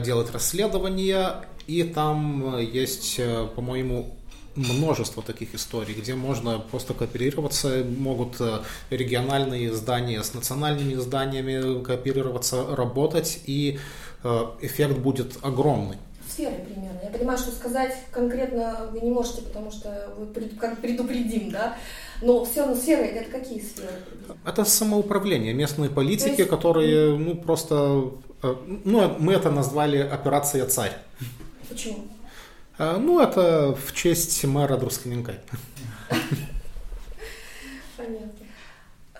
[0.00, 3.18] делать расследования, и там есть,
[3.54, 4.14] по-моему,
[4.56, 12.74] множество таких историй, где можно просто кооперироваться, могут э, региональные издания с национальными изданиями кооперироваться,
[12.76, 13.78] работать, и
[14.22, 15.96] э, эффект будет огромный.
[16.28, 17.00] Сферы примерно.
[17.02, 21.76] Я понимаю, что сказать конкретно вы не можете, потому что вы предупредим, да?
[22.22, 23.92] Но все равно сферы это какие сферы?
[24.44, 26.50] Это самоуправление, местные политики, есть...
[26.50, 28.12] которые, ну, просто,
[28.42, 30.96] э, ну, мы это назвали операция «Царь».
[31.68, 32.04] Почему?
[32.76, 35.34] А, ну, это в честь мэра Друсканенка.
[37.96, 38.30] Понятно.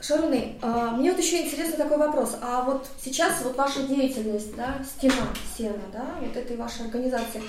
[0.00, 2.36] Шаруны, а, мне вот еще интересный такой вопрос.
[2.42, 7.42] А вот сейчас вот ваша деятельность, да, стена, сена, да, вот этой вашей организации,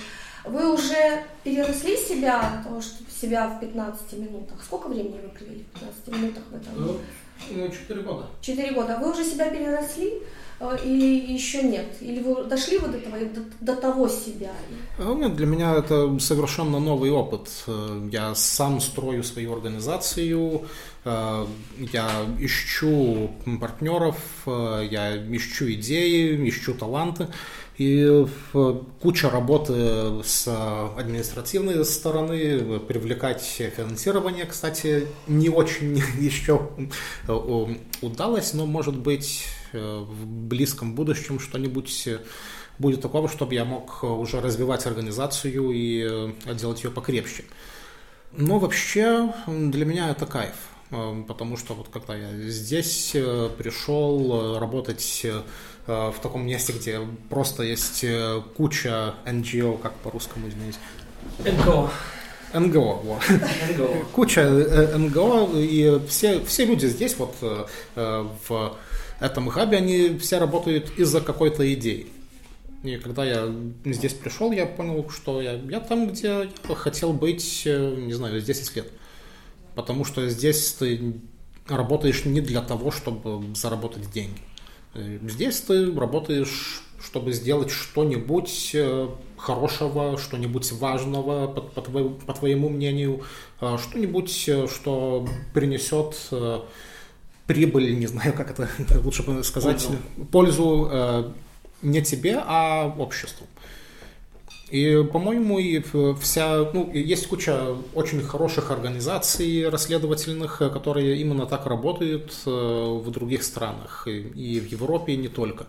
[0.44, 4.62] вы уже переросли себя, то что себя в 15 минутах.
[4.62, 6.72] Сколько времени вы провели в 15 минутах в этом?
[6.76, 7.00] Ну,
[7.50, 8.26] ну 4 года.
[8.40, 8.98] 4 года.
[9.02, 10.22] Вы уже себя переросли?
[10.58, 11.86] Или еще нет?
[12.00, 14.52] Или вы дошли вот до этого, до, до того себя?
[14.98, 17.48] А, нет, для меня это совершенно новый опыт.
[17.66, 20.62] Э, я сам строю свою организацию,
[21.04, 21.46] э,
[21.92, 24.16] я ищу партнеров,
[24.46, 27.28] я ищу идеи, ищу таланты.
[27.78, 28.26] И
[29.02, 30.48] куча работы с
[30.96, 36.70] административной стороны, привлекать финансирование, кстати, не очень еще
[38.00, 42.08] удалось, но может быть в близком будущем что-нибудь
[42.78, 47.44] будет такого, чтобы я мог уже развивать организацию и делать ее покрепче.
[48.32, 50.54] Но вообще для меня это кайф,
[51.28, 55.42] потому что вот когда я здесь пришел работать Э,
[55.86, 60.78] в таком месте, где просто есть э, куча NGO, как по-русскому, извините.
[61.38, 61.90] НГО.
[62.52, 63.22] НГО, вот.
[63.70, 63.88] НГО.
[64.12, 67.36] Куча э, НГО, и все, все люди здесь, вот
[67.94, 68.76] в
[69.20, 72.08] этом хабе, они все работают из-за какой-то идеи.
[72.82, 73.52] И когда я
[73.84, 78.76] здесь пришел, я понял, что я, я там, где я хотел быть, не знаю, 10
[78.76, 78.86] лет.
[79.74, 81.14] Потому что здесь ты
[81.68, 84.40] работаешь не для того, чтобы заработать деньги.
[84.96, 92.32] Э, здесь ты работаешь, чтобы сделать что-нибудь э, хорошего, что-нибудь важного, по, по, твоему, по
[92.32, 93.22] твоему мнению,
[93.60, 94.30] э, что-нибудь,
[94.70, 96.16] что принесет
[97.46, 98.68] прибыль, не знаю, как это
[99.04, 99.86] лучше сказать,
[100.32, 101.34] пользу, пользу
[101.82, 103.46] не тебе, а обществу.
[104.70, 105.80] И, по-моему, и
[106.20, 113.44] вся, ну, есть куча очень хороших организаций расследовательных, которые именно так работают э, в других
[113.44, 115.66] странах, и в Европе, и не только.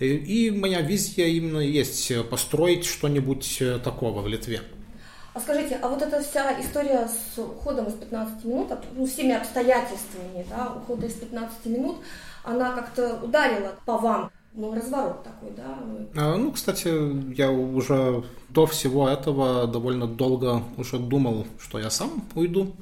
[0.00, 4.62] И моя визия именно есть построить что-нибудь э, такого в Литве.
[5.34, 10.46] А скажите, а вот эта вся история с уходом из 15 минут, ну, всеми обстоятельствами,
[10.50, 11.98] да, ухода из 15 минут,
[12.44, 14.30] она как-то ударила по вам?
[14.54, 15.78] Ну, разворот такой, да?
[16.14, 16.88] А, ну, кстати,
[17.34, 22.74] я уже до всего этого довольно долго уже думал, что я сам уйду,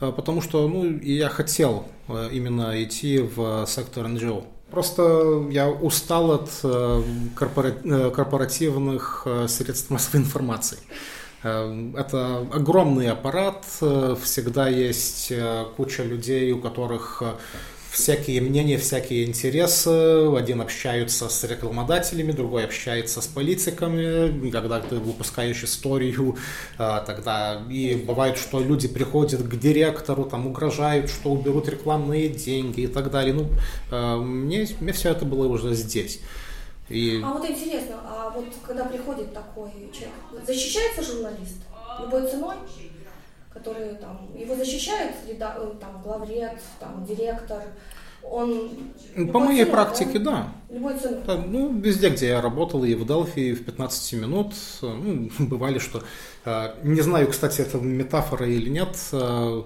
[0.00, 4.44] а, потому что, ну, я хотел а, именно идти в сектор НГО.
[4.70, 7.02] Просто я устал от э,
[7.34, 10.78] корпоративных средств массовой информации.
[11.42, 15.32] Это огромный аппарат, всегда есть
[15.76, 17.20] куча людей, у которых
[17.90, 20.34] всякие мнения, всякие интересы.
[20.36, 24.50] Один общается с рекламодателями, другой общается с политиками.
[24.50, 26.36] Когда ты выпускаешь историю,
[26.78, 32.82] а, тогда и бывает, что люди приходят к директору, там угрожают, что уберут рекламные деньги
[32.82, 33.34] и так далее.
[33.34, 33.48] Ну,
[33.90, 36.20] а, мне, мне все это было уже здесь.
[36.88, 37.20] И...
[37.24, 41.58] А вот интересно, а вот когда приходит такой человек, защищается журналист
[42.00, 42.56] любой ценой?
[43.52, 45.34] Которые там его защищают, э,
[45.80, 47.62] там главред, там директор,
[48.22, 48.70] он...
[49.32, 50.30] По моей ценой, практике, да.
[50.68, 50.74] да.
[50.74, 51.20] Любой ценой.
[51.26, 56.02] Да, ну, везде, где я работал, и в Делфи, в 15 минут, ну, бывали, что...
[56.44, 59.62] Э, не знаю, кстати, это метафора или нет, э,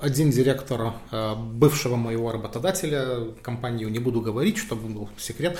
[0.00, 0.92] один директор
[1.36, 5.58] бывшего моего работодателя, компанию не буду говорить, чтобы был секрет,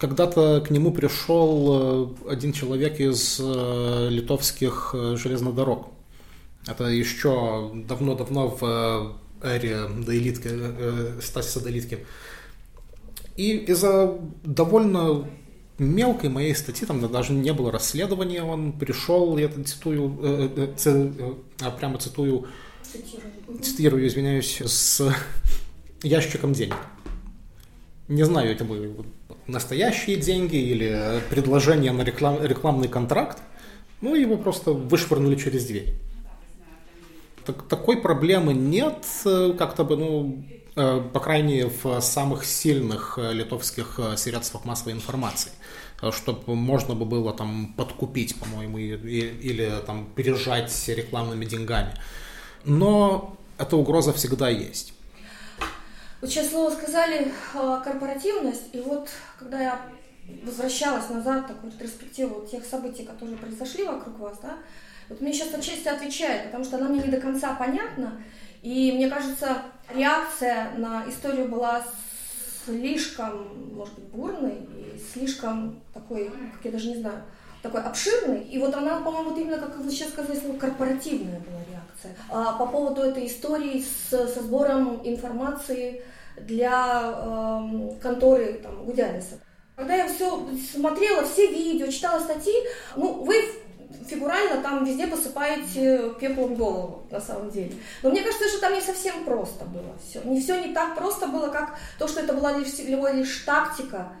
[0.00, 5.90] когда-то к нему пришел э, один человек из э, литовских э, железных дорог.
[6.66, 12.06] Это еще давно-давно в эре Дейлитки, Стасиса Дейлитки.
[13.36, 15.26] И из-за довольно
[15.78, 21.12] мелкой моей статьи, там даже не было расследования, он пришел, я это цитую, э, э,
[21.60, 22.46] э, прямо цитую,
[22.82, 23.62] цитирую.
[23.62, 25.14] цитирую, извиняюсь, с
[26.02, 26.76] ящиком денег.
[28.08, 28.94] Не знаю, это были
[29.50, 33.38] настоящие деньги или предложение на реклам, рекламный контракт,
[34.00, 35.94] ну, его просто вышвырнули через дверь.
[37.44, 40.44] Так, такой проблемы нет, э, как-то бы, ну,
[40.76, 45.52] э, по крайней мере, в самых сильных э, литовских средствах массовой информации,
[46.12, 51.94] чтобы можно бы было там подкупить, по-моему, или там пережать рекламными деньгами.
[52.64, 54.94] Но эта угроза всегда есть.
[56.20, 59.80] Вот сейчас слово сказали э, корпоративность, и вот когда я
[60.44, 64.58] возвращалась назад, такую ретроспективу тех событий, которые произошли вокруг вас, да,
[65.08, 68.22] вот мне сейчас отчасти отвечает, потому что она мне не до конца понятна,
[68.62, 69.62] и мне кажется,
[69.94, 71.82] реакция на историю была
[72.66, 77.22] слишком, может быть, бурной и слишком такой, как я даже не знаю,
[77.62, 81.60] такой обширный, и вот она, по-моему, вот именно, как вы сейчас сказали, слово корпоративная была
[81.70, 82.14] реакция.
[82.28, 86.02] А по поводу этой истории с, со сбором информации
[86.46, 89.40] для э, конторы там, Гудяниса.
[89.76, 92.54] Когда я все смотрела, все видео, читала статьи,
[92.96, 93.34] ну, вы
[94.06, 97.72] фигурально там везде посыпаете пеплом голову, на самом деле.
[98.02, 100.20] Но мне кажется, что там не совсем просто было все.
[100.24, 104.12] Не все не так просто было, как то, что это была лишь, лишь тактика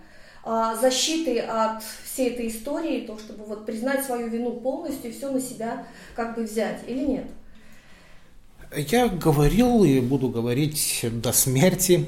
[0.42, 5.30] а, защиты от всей этой истории, то, чтобы вот признать свою вину полностью и все
[5.30, 7.26] на себя как бы взять, или нет?
[8.76, 12.06] Я говорил и буду говорить до смерти,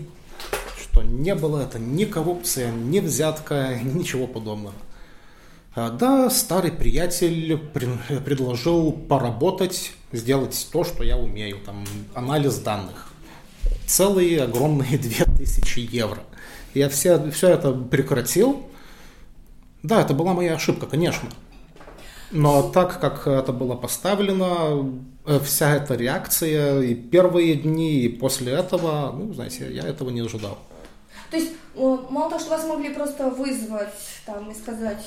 [0.81, 4.75] что не было это ни коррупция, ни взятка, ничего подобного.
[5.75, 11.85] А, да, старый приятель предложил поработать, сделать то, что я умею, там,
[12.15, 13.13] анализ данных.
[13.87, 16.23] Целые огромные 2000 евро.
[16.75, 18.67] Я все, все это прекратил.
[19.83, 21.29] Да, это была моя ошибка, конечно.
[22.31, 24.95] Но так как это было поставлено,
[25.45, 30.59] вся эта реакция и первые дни, и после этого, ну, знаете, я этого не ожидал.
[31.31, 33.95] То есть мало того, что вас могли просто вызвать
[34.27, 35.07] там и сказать,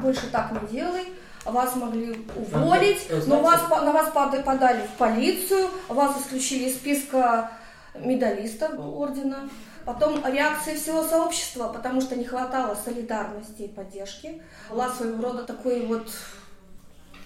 [0.00, 1.04] больше так не делай,
[1.44, 7.50] вас могли уволить, но вас, на вас подали в полицию, вас исключили из списка
[7.94, 9.48] медалистов ордена.
[9.84, 14.42] Потом реакция всего сообщества, потому что не хватало солидарности и поддержки.
[14.68, 16.10] Была своего рода такой вот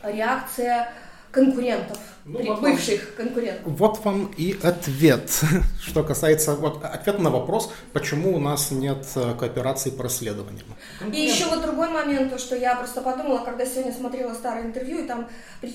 [0.03, 0.93] реакция
[1.35, 3.63] конкурентов, ну, вот бывших вам, конкурентов.
[3.67, 5.31] Вот вам и ответ,
[5.83, 10.67] что касается вот ответ на вопрос, почему у нас нет э, кооперации по расследованиям.
[11.13, 15.05] И еще вот другой момент, то, что я просто подумала, когда сегодня смотрела старое интервью,
[15.05, 15.29] и там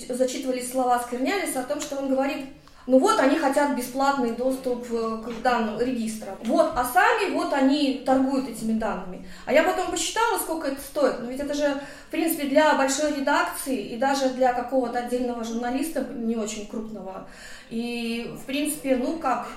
[0.09, 2.45] зачитывались слова Сквернялиса о том, что он говорит,
[2.89, 6.35] ну вот они хотят бесплатный доступ э, к данным регистра.
[6.43, 9.27] Вот, а сами вот они торгуют этими данными.
[9.45, 11.19] А я потом посчитала, сколько это стоит.
[11.19, 16.03] Но ведь это же, в принципе, для большой редакции и даже для какого-то отдельного журналиста
[16.15, 17.27] не очень крупного.
[17.69, 19.49] И, в принципе, ну как,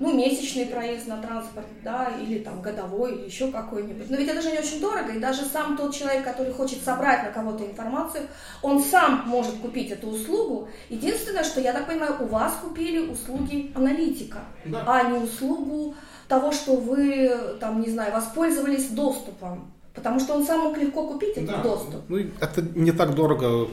[0.00, 4.08] ну, месячный проезд на транспорт, да, или там годовой, или еще какой-нибудь.
[4.10, 7.24] Но ведь это же не очень дорого, и даже сам тот человек, который хочет собрать
[7.24, 8.24] на кого-то информацию,
[8.62, 10.68] он сам может купить эту услугу.
[10.88, 14.84] Единственное, что, я так понимаю, у вас купили услуги аналитика, да.
[14.86, 15.94] а не услугу
[16.28, 19.72] того, что вы, там, не знаю, воспользовались доступом.
[19.94, 21.62] Потому что он сам мог легко купить этот да.
[21.62, 22.02] доступ.
[22.08, 23.68] Ну, это не так дорого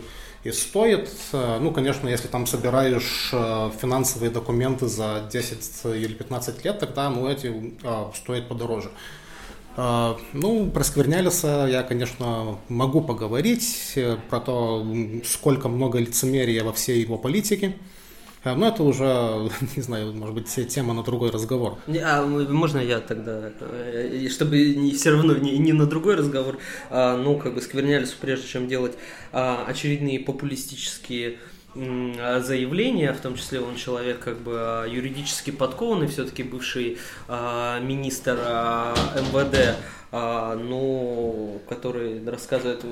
[0.45, 6.63] и стоит, э, ну, конечно, если там собираешь э, финансовые документы за 10 или 15
[6.63, 8.91] лет, тогда, ну, эти а, стоят подороже.
[9.75, 13.97] А, ну, про Сквернялиса я, конечно, могу поговорить
[14.29, 14.85] про то,
[15.25, 17.75] сколько много лицемерия во всей его политике.
[18.51, 21.77] Но ну, это уже, не знаю, может быть, тема на другой разговор.
[21.87, 26.57] А можно я тогда, э, чтобы не, все равно не, не на другой разговор,
[26.91, 28.93] а, ну, как бы сквернялись, прежде чем делать
[29.31, 31.37] а, очередные популистические
[31.75, 37.79] а, заявления, в том числе он человек как бы а, юридически подкованный, все-таки бывший а,
[37.79, 39.75] министр а, МВД,
[40.11, 42.85] а, ну, который рассказывает,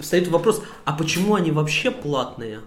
[0.00, 2.60] стоит вопрос, а почему они вообще платные?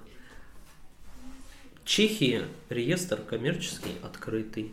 [1.85, 4.71] Чехии реестр коммерческий открытый.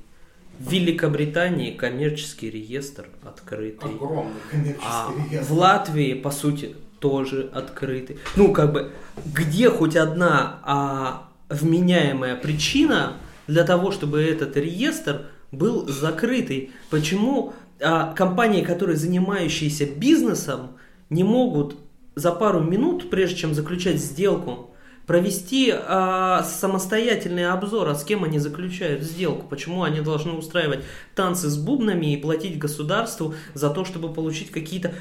[0.59, 3.91] В Великобритании коммерческий реестр открытый.
[3.91, 5.53] Огромный коммерческий а реестр.
[5.53, 8.19] В Латвии, по сути, тоже открытый.
[8.37, 8.93] Ну, как бы,
[9.25, 13.15] где хоть одна а, вменяемая причина
[13.47, 16.73] для того, чтобы этот реестр был закрытый?
[16.91, 20.77] Почему а, компании, которые занимающиеся бизнесом,
[21.11, 21.77] не могут
[22.17, 24.75] за пару минут, прежде чем заключать сделку,
[25.09, 30.85] провести э, самостоятельный обзор, а с кем они заключают сделку, почему они должны устраивать
[31.15, 34.93] танцы с бубнами и платить государству за то, чтобы получить какие-то,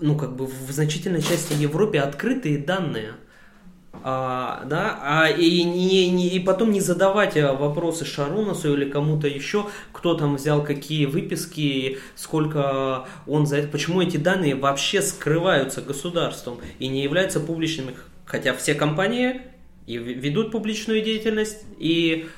[0.00, 3.12] ну, как бы в значительной части Европы открытые данные.
[4.04, 9.28] А, да, а, и, не, не, и потом не задавать а, вопросы Шарунасу или кому-то
[9.28, 15.82] еще, кто там взял какие выписки, сколько он за это, почему эти данные вообще скрываются
[15.82, 17.94] государством и не являются публичными,
[18.24, 19.42] хотя все компании
[19.86, 22.28] и ведут публичную деятельность, и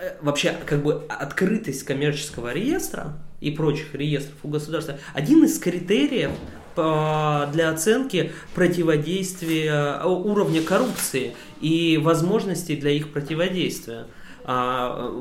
[0.00, 6.30] э, вообще как бы открытость коммерческого реестра и прочих реестров у государства один из критериев
[6.74, 14.06] для оценки противодействия э, уровня коррупции и возможностей для их противодействия.
[14.50, 15.12] А,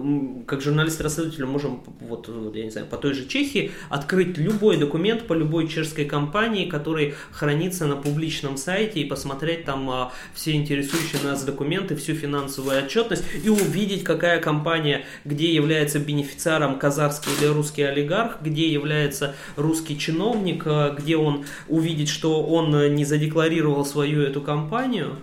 [0.48, 5.34] как журналисты-расследователи можем, вот, я не знаю, по той же Чехии открыть любой документ по
[5.34, 11.44] любой чешской компании, который хранится на публичном сайте, и посмотреть там а, все интересующие нас
[11.44, 18.38] документы, всю финансовую отчетность, и увидеть, какая компания, где является бенефициаром казахский или русский олигарх,
[18.42, 25.18] где является русский чиновник, а, где он увидеть, что он не задекларировал свою эту компанию.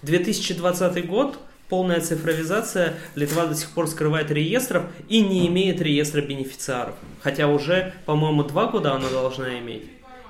[0.00, 1.38] 2020 а, год–
[1.68, 6.94] полная цифровизация, Литва до сих пор скрывает реестров и не имеет реестра бенефициаров.
[7.22, 9.84] Хотя уже, по-моему, два года она должна иметь.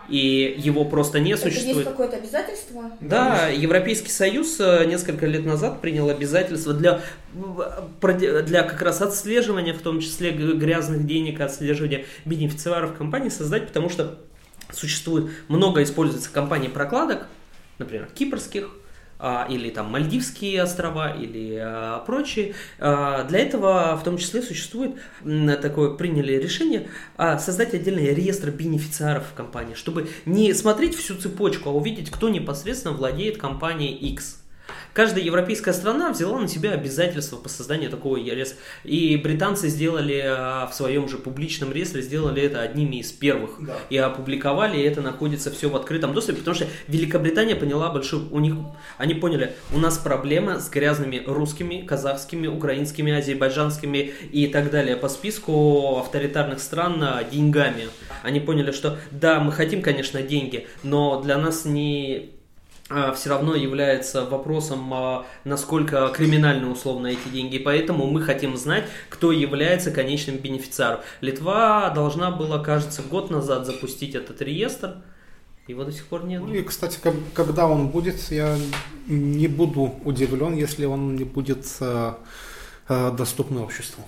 [0.08, 1.68] И его просто не существует.
[1.68, 2.90] Это есть какое-то обязательство?
[3.00, 7.00] Да, Европейский Союз э, несколько лет назад принял обязательство для,
[8.02, 14.18] для как раз отслеживания, в том числе грязных денег, отслеживания бенефициаров компании создать, потому что
[14.72, 17.26] существует много используется компаний прокладок,
[17.78, 18.68] например, кипрских,
[19.48, 22.54] или там Мальдивские острова, или а, прочие.
[22.78, 24.92] А, для этого в том числе существует
[25.62, 32.10] такое, приняли решение создать отдельный реестр бенефициаров компании, чтобы не смотреть всю цепочку, а увидеть,
[32.10, 34.43] кто непосредственно владеет компанией X.
[34.94, 38.54] Каждая европейская страна взяла на себя обязательства по созданию такого ЕРС.
[38.84, 43.56] И британцы сделали а, в своем же публичном реестре, сделали это одними из первых.
[43.58, 43.74] Да.
[43.90, 48.32] И опубликовали, и это находится все в открытом доступе, потому что Великобритания поняла большую...
[48.32, 48.54] У них,
[48.96, 55.08] они поняли, у нас проблема с грязными русскими, казахскими, украинскими, азербайджанскими и так далее по
[55.08, 57.88] списку авторитарных стран а, деньгами.
[58.22, 62.30] Они поняли, что да, мы хотим, конечно, деньги, но для нас не
[62.88, 67.58] все равно является вопросом, а, насколько криминальны условно эти деньги.
[67.58, 71.00] Поэтому мы хотим знать, кто является конечным бенефициаром.
[71.22, 74.96] Литва должна была, кажется, год назад запустить этот реестр.
[75.66, 76.42] Его до сих пор нет.
[76.42, 76.98] Ну и, кстати,
[77.32, 78.58] когда он будет, я
[79.06, 82.12] не буду удивлен, если он не будет э,
[82.90, 84.04] э, доступный обществу.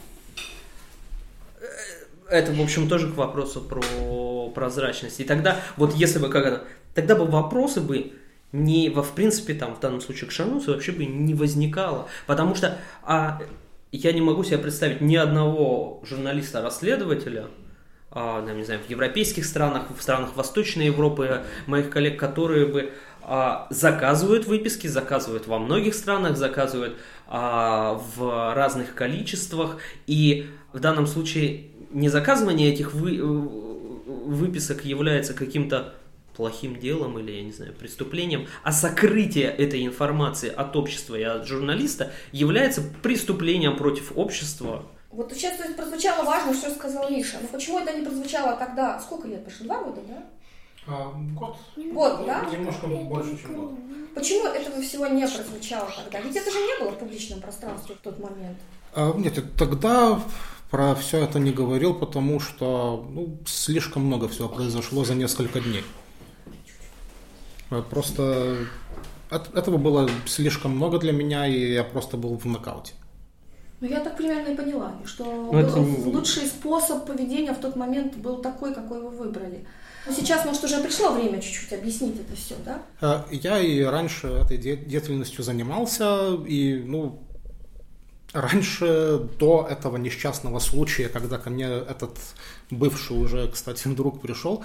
[2.29, 5.21] Это, в общем, тоже к вопросу про прозрачность.
[5.21, 8.13] И тогда, вот если бы как это, тогда бы вопросы бы
[8.53, 12.09] не, во, в принципе, там, в данном случае к Шанусу вообще бы не возникало.
[12.27, 13.41] Потому что а,
[13.93, 17.49] я не могу себе представить ни одного журналиста-расследователя,
[18.11, 22.93] а, не знаю, в европейских странах, в странах Восточной Европы, моих коллег, которые бы
[23.23, 29.79] а, заказывают выписки, заказывают во многих странах, заказывают а, в разных количествах.
[30.07, 35.95] И в данном случае не заказывание этих вы, выписок является каким-то
[36.37, 41.47] плохим делом или, я не знаю, преступлением, а сокрытие этой информации от общества и от
[41.47, 44.85] журналиста является преступлением против общества.
[45.11, 47.39] Вот сейчас то есть, прозвучало важно, что сказал Миша.
[47.41, 49.01] Но почему это не прозвучало тогда?
[49.01, 49.65] Сколько лет прошло?
[49.65, 50.23] Два года, да?
[50.87, 51.57] А, год.
[51.77, 52.45] Год, да?
[52.53, 53.71] Немножко больше, чем год.
[54.15, 56.21] Почему этого всего не прозвучало тогда?
[56.21, 58.59] Ведь это же не было в публичном пространстве в тот момент.
[58.95, 60.21] А, нет, тогда
[60.71, 65.85] про все это не говорил, потому что ну, слишком много всего произошло за несколько дней.
[67.91, 68.57] Просто
[69.31, 72.93] от этого было слишком много для меня, и я просто был в нокауте.
[73.81, 75.79] Ну, я так примерно и поняла, что ну, это...
[75.79, 79.67] лучший способ поведения в тот момент был такой, какой вы выбрали.
[80.07, 82.83] Но сейчас, может, уже пришло время чуть-чуть объяснить это все, да?
[83.01, 87.21] А, я и раньше этой деятельностью занимался, и, ну,
[88.33, 92.17] раньше, до этого несчастного случая, когда ко мне этот
[92.71, 94.65] бывший уже, кстати, друг пришел,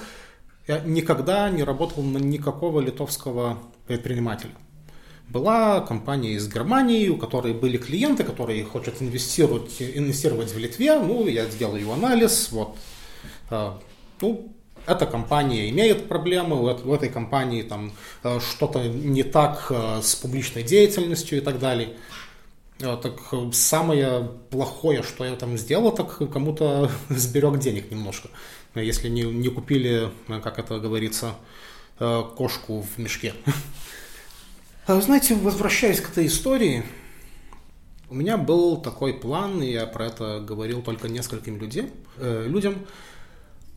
[0.67, 3.57] я никогда не работал на никакого литовского
[3.87, 4.53] предпринимателя.
[5.27, 10.99] Была компания из Германии, у которой были клиенты, которые хотят инвестировать, инвестировать в Литве.
[10.99, 12.51] Ну, я сделаю анализ.
[12.51, 12.75] Вот.
[13.49, 13.79] А,
[14.19, 14.51] ну,
[14.85, 17.93] эта компания имеет проблемы, у этой компании там
[18.23, 21.93] а, что-то не так а, с публичной деятельностью и так далее.
[22.77, 23.19] Так
[23.53, 28.29] самое плохое, что я там сделал, так кому-то сберег денег немножко
[28.75, 31.35] если не, не купили, как это говорится,
[31.99, 33.33] э, кошку в мешке.
[34.87, 36.83] А знаете, возвращаясь к этой истории,
[38.09, 42.85] у меня был такой план, и я про это говорил только нескольким людей, э, людям.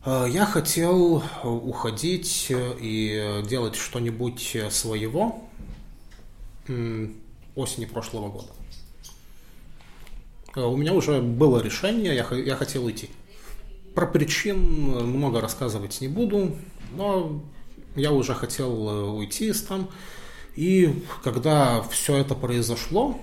[0.05, 5.47] Э, я хотел уходить и делать что-нибудь своего
[7.55, 8.47] осени прошлого года.
[10.55, 13.09] У меня уже было решение, я, я хотел уйти.
[13.95, 16.55] Про причин много рассказывать не буду,
[16.95, 17.41] но
[17.95, 19.89] я уже хотел э, уйти из там.
[20.55, 23.17] И когда все это произошло,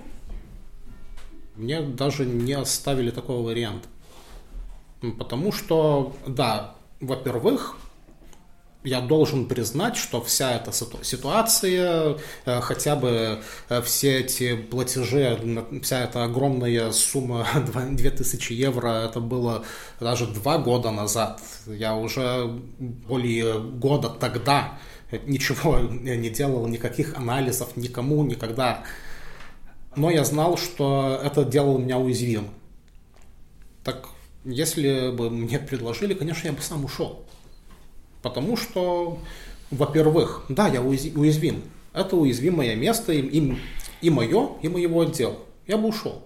[1.55, 3.87] мне даже не оставили такого варианта.
[5.19, 7.77] Потому что, да, во-первых,
[8.83, 15.39] я должен признать, что вся эта ситуация, э, хотя бы э, все эти платежи,
[15.81, 17.47] вся эта огромная сумма
[17.91, 19.63] 2000 евро, это было
[19.99, 21.41] даже два года назад.
[21.67, 22.47] Я уже
[22.79, 24.77] более года тогда
[25.25, 28.83] ничего не делал, никаких анализов никому никогда.
[29.95, 32.49] Но я знал, что это делало меня уязвимым.
[33.83, 34.07] Так
[34.43, 37.25] если бы мне предложили, конечно, я бы сам ушел.
[38.23, 39.19] Потому что,
[39.69, 41.61] во-первых, да, я уязвим.
[41.93, 43.57] Это уязвимое место и, и,
[44.01, 45.35] и мое, и моего отдела.
[45.67, 46.23] Я бы ушел.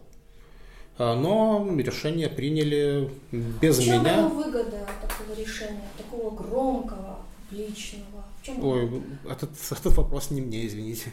[1.00, 4.28] А, но решение приняли без в чем меня.
[4.28, 7.20] Выгода такого решения, такого громкого,
[7.50, 8.24] публичного?
[8.42, 11.12] В чем Ой, этот, этот вопрос не мне, извините.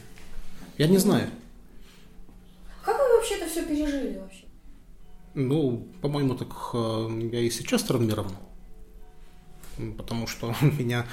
[0.76, 1.30] Я не знаю.
[2.84, 4.44] Как вы вообще это все пережили вообще?
[5.32, 8.32] Ну, по-моему, так э, я и сейчас травмирован
[9.98, 11.06] потому что меня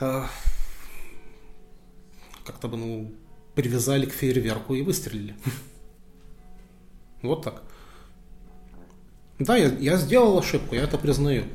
[0.00, 0.24] э,
[2.44, 3.12] как-то бы, ну,
[3.54, 5.36] привязали к фейерверку и выстрелили.
[7.20, 7.64] Вот так.
[9.40, 11.46] Да, я, я сделал ошибку, я это признаю.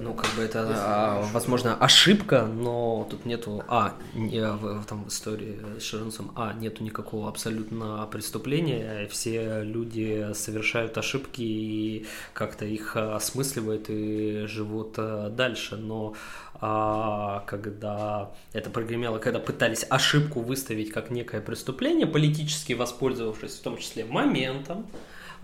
[0.00, 5.08] Ну, как бы это, а, возможно, ошибка, но тут нету, а, не, в, там в
[5.08, 12.96] истории с Ширенцем, а, нету никакого абсолютно преступления, все люди совершают ошибки и как-то их
[12.96, 16.14] осмысливают и живут э, дальше, но
[16.60, 23.78] а, когда это прогремело, когда пытались ошибку выставить как некое преступление, политически воспользовавшись в том
[23.78, 24.86] числе моментом,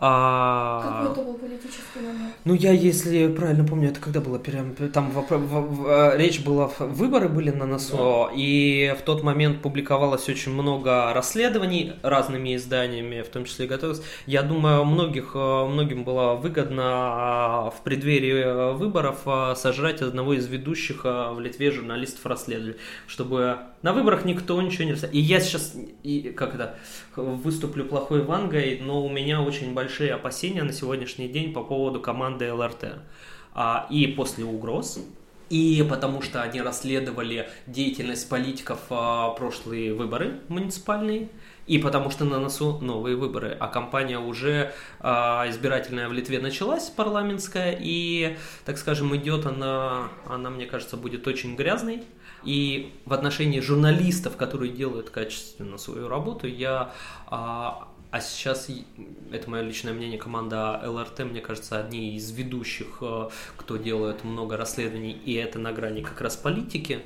[0.03, 0.81] а...
[0.83, 2.35] Какой это был политический момент?
[2.47, 6.41] Ну, я, если правильно помню, это когда было, прям, там в, в, в, э, речь
[6.41, 8.31] была, выборы были на носу, да.
[8.35, 14.03] и в тот момент публиковалось очень много расследований разными изданиями, в том числе и готовилось.
[14.25, 19.19] Я думаю, многих, э, многим было выгодно а, в преддверии э, выборов
[19.59, 22.77] сожрать одного из ведущих в Литве журналистов-расследователей,
[23.07, 25.15] чтобы на выборах никто ничего не рассказал.
[25.15, 26.77] И я сейчас, и, как это,
[27.17, 32.53] выступлю плохой вангой, но у меня очень большие опасения на сегодняшний день по поводу команды
[32.53, 33.01] ЛРТ.
[33.53, 35.01] А, и после угроз,
[35.49, 41.29] и потому что они расследовали деятельность политиков а, прошлые выборы муниципальные,
[41.67, 46.89] и потому что на носу новые выборы, а кампания уже а, избирательная в Литве началась,
[46.89, 52.05] парламентская, и, так скажем, идет она, она, мне кажется, будет очень грязной,
[52.45, 56.93] и в отношении журналистов, которые делают качественно свою работу, я
[57.27, 58.69] а, а сейчас,
[59.31, 64.57] это мое личное мнение, команда ЛРТ, мне кажется, одни из ведущих, э, кто делает много
[64.57, 67.03] расследований, и это на грани как раз политики.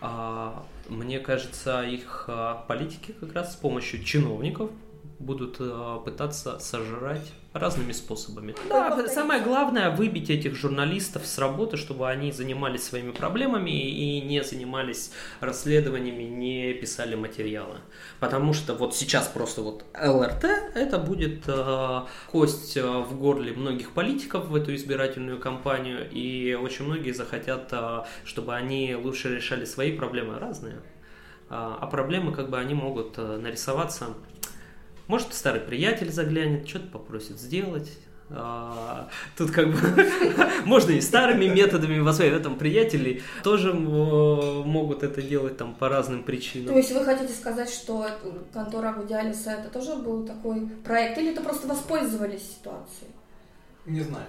[0.00, 4.70] А, мне кажется, их э, политики как раз с помощью чиновников
[5.18, 8.54] будут э, пытаться сожрать разными способами.
[8.68, 14.42] Да, самое главное выбить этих журналистов с работы, чтобы они занимались своими проблемами и не
[14.42, 17.78] занимались расследованиями, не писали материалы.
[18.20, 20.44] Потому что вот сейчас просто вот ЛРТ
[20.74, 22.00] это будет э,
[22.30, 28.04] кость э, в горле многих политиков в эту избирательную кампанию, и очень многие захотят, э,
[28.24, 30.80] чтобы они лучше решали свои проблемы разные.
[31.50, 34.08] А проблемы как бы они могут э, нарисоваться
[35.08, 37.90] может, старый приятель заглянет, что-то попросит сделать.
[38.30, 39.78] А, тут как бы
[40.66, 42.34] можно и старыми методами посмотреть.
[42.34, 46.74] этом приятели тоже могут это делать там по разным причинам.
[46.74, 48.06] То есть вы хотите сказать, что
[48.52, 53.10] контора Гудиалиса это тоже был такой проект, или это просто воспользовались ситуацией?
[53.86, 54.26] Не знаю.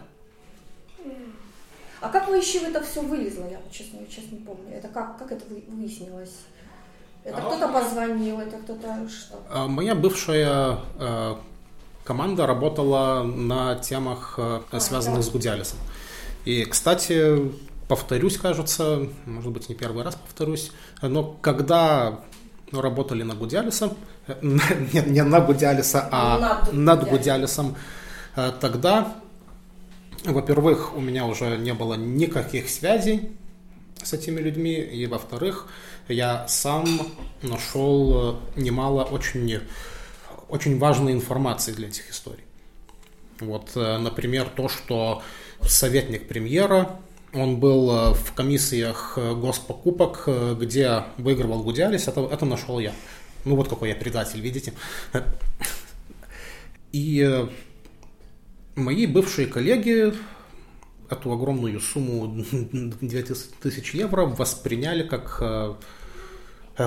[2.02, 3.50] А как вы еще в это все вылезло?
[3.50, 4.74] Я честно, честно не помню.
[4.74, 6.46] Это как, как это выяснилось?
[7.24, 9.42] Это а кто-то позвонил, это кто-то что?
[9.50, 11.36] А, моя бывшая э,
[12.04, 15.78] команда работала на темах, э, а, связанных с Гудиалисом.
[16.46, 17.52] И, кстати,
[17.88, 22.22] повторюсь, кажется, может быть, не первый раз повторюсь, но когда
[22.72, 23.94] работали на Гудиалиса,
[24.28, 27.76] э, не, не на Гудиалиса, а над, над Гудиалисом,
[28.62, 29.16] тогда,
[30.24, 33.32] во-первых, у меня уже не было никаких связей
[34.02, 35.68] с этими людьми, и, во-вторых,
[36.10, 39.62] я сам нашел э, немало очень,
[40.48, 42.44] очень важной информации для этих историй.
[43.40, 45.22] Вот, э, например, то, что
[45.62, 47.00] советник премьера,
[47.32, 50.28] он был э, в комиссиях госпокупок,
[50.60, 52.94] где выигрывал Гудиалис, это, это нашел я.
[53.46, 54.74] Ну вот какой я предатель, видите?
[56.92, 57.48] И
[58.76, 60.14] мои бывшие коллеги
[61.10, 65.42] эту огромную сумму 2000 евро восприняли как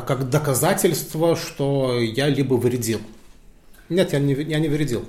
[0.00, 3.00] как доказательство, что я либо вредил.
[3.88, 5.04] Нет, я не, я не вредил.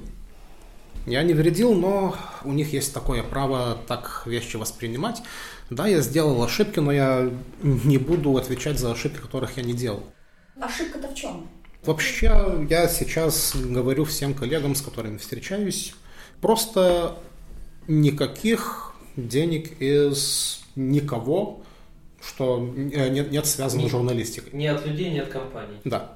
[1.05, 5.21] Я не вредил, но у них есть такое право так вещи воспринимать.
[5.69, 7.29] Да, я сделал ошибки, но я
[7.61, 10.03] не буду отвечать за ошибки, которых я не делал.
[10.59, 11.47] Ошибка-то в чем?
[11.86, 15.93] Вообще, я сейчас говорю всем коллегам, с которыми встречаюсь,
[16.39, 17.17] просто
[17.88, 21.63] никаких денег из никого,
[22.26, 24.53] что э, нет, нет связано с журналистикой.
[24.53, 25.78] Ни от людей, ни от компаний.
[25.84, 26.15] Да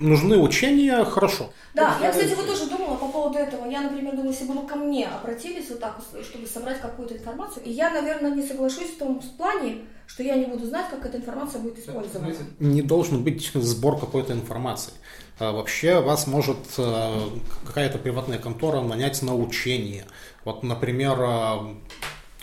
[0.00, 1.50] нужны учения, хорошо.
[1.74, 3.68] Да, я, кстати, вот тоже думала по поводу этого.
[3.68, 7.70] Я, например, думаю, если бы ко мне обратились вот так, чтобы собрать какую-то информацию, и
[7.70, 11.60] я, наверное, не соглашусь в том плане, что я не буду знать, как эта информация
[11.60, 12.34] будет использована.
[12.58, 14.94] Не должен быть сбор какой-то информации.
[15.38, 17.20] А вообще вас может э,
[17.64, 20.04] какая-то приватная контора нанять на учение.
[20.44, 21.74] Вот, например, э,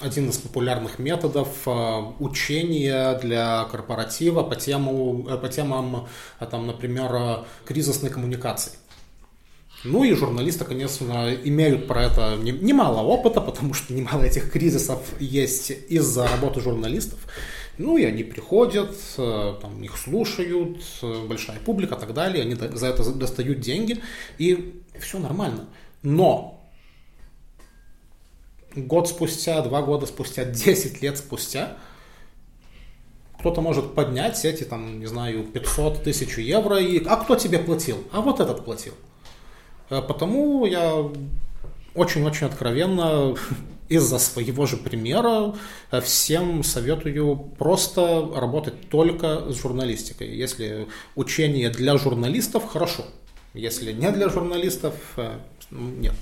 [0.01, 6.07] один из популярных методов э, учения для корпоратива по, тему, э, по темам,
[6.39, 8.73] э, там, например, кризисной коммуникации.
[9.85, 15.71] Ну и журналисты, конечно, имеют про это немало опыта, потому что немало этих кризисов есть
[15.89, 17.19] из-за работы журналистов.
[17.77, 20.79] Ну и они приходят, там, их слушают,
[21.27, 24.01] большая публика и так далее, они за это достают деньги,
[24.39, 25.67] и все нормально.
[26.01, 26.54] Но
[28.76, 31.78] год спустя, два года спустя, 10 лет спустя,
[33.39, 38.03] кто-то может поднять эти, там, не знаю, 500 тысяч евро, и а кто тебе платил?
[38.11, 38.93] А вот этот платил.
[39.89, 41.11] Э, потому я
[41.93, 43.36] очень-очень откровенно
[43.88, 45.53] из-за своего же примера
[45.91, 50.36] э, всем советую просто работать только с журналистикой.
[50.36, 53.05] Если учение для журналистов, хорошо.
[53.53, 55.38] Если не для журналистов, э,
[55.69, 56.15] нет.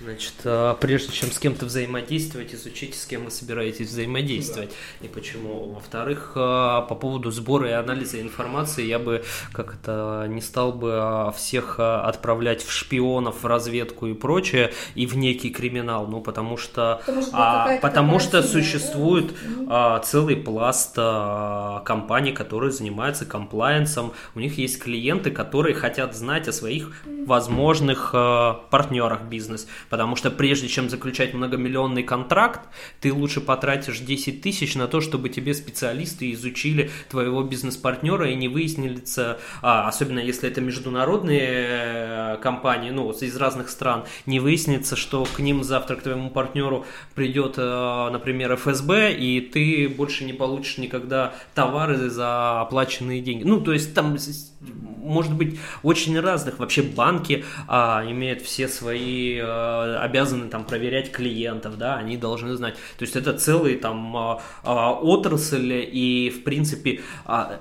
[0.00, 4.70] Значит, а, прежде чем с кем-то взаимодействовать, изучите, с кем вы собираетесь взаимодействовать
[5.00, 5.06] да.
[5.06, 5.72] и почему.
[5.72, 10.92] Во-вторых, а, по поводу сбора и анализа информации, я бы как это не стал бы
[10.94, 16.56] а, всех отправлять в шпионов, в разведку и прочее, и в некий криминал, ну потому
[16.56, 19.34] что, потому что, а, потому что существует
[19.68, 26.46] а, целый пласт а, компаний, которые занимаются комплайенсом, у них есть клиенты, которые хотят знать
[26.48, 26.92] о своих
[27.26, 32.60] возможных а, партнерах бизнес Потому что прежде чем заключать многомиллионный контракт,
[33.00, 38.48] ты лучше потратишь 10 тысяч на то, чтобы тебе специалисты изучили твоего бизнес-партнера и не
[38.48, 45.24] выяснится, а, особенно если это международные э, компании, ну, из разных стран, не выяснится, что
[45.24, 50.78] к ним завтра, к твоему партнеру придет, э, например, ФСБ, и ты больше не получишь
[50.78, 53.44] никогда товары за оплаченные деньги.
[53.44, 54.16] Ну, то есть там
[54.60, 56.58] может быть очень разных.
[56.58, 62.74] Вообще банки а, имеют все свои а, обязаны там проверять клиентов, да, они должны знать.
[62.98, 67.60] То есть это целый там а, а, отрасль и в принципе а,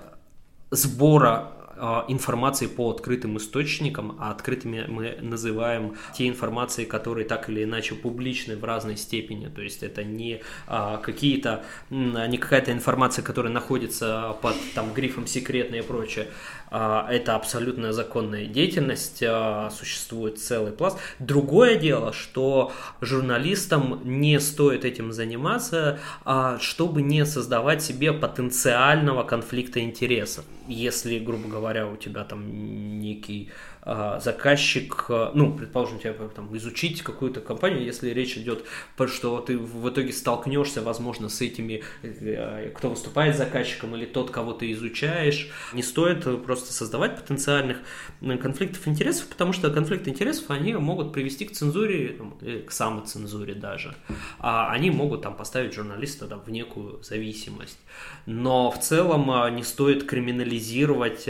[0.71, 7.63] сбора а, информации по открытым источникам, а открытыми мы называем те информации, которые так или
[7.63, 13.53] иначе публичны в разной степени, то есть это не а, какие-то, не какая-то информация, которая
[13.53, 20.71] находится под там грифом секретная и прочее, а, это абсолютно законная деятельность, а, существует целый
[20.71, 20.97] пласт.
[21.19, 29.79] Другое дело, что журналистам не стоит этим заниматься, а, чтобы не создавать себе потенциального конфликта
[29.79, 30.45] интересов.
[30.67, 33.76] Если, грубо говоря, у тебя там некий а,
[34.19, 38.65] заказчик, а, ну, предположим, тебе там изучить какую-то компанию, если речь идет,
[39.07, 44.51] что ты в итоге столкнешься, возможно, с этими, э, кто выступает заказчиком или тот, кого
[44.51, 47.77] ты изучаешь, не стоит просто создавать потенциальных
[48.19, 52.19] конфликтов интересов, потому что конфликты интересов, они могут привести к цензуре,
[52.67, 53.95] к самоцензуре даже,
[54.39, 57.79] а они могут там поставить журналиста там, в некую зависимость.
[58.25, 61.23] Но в целом а, не стоит криминализировать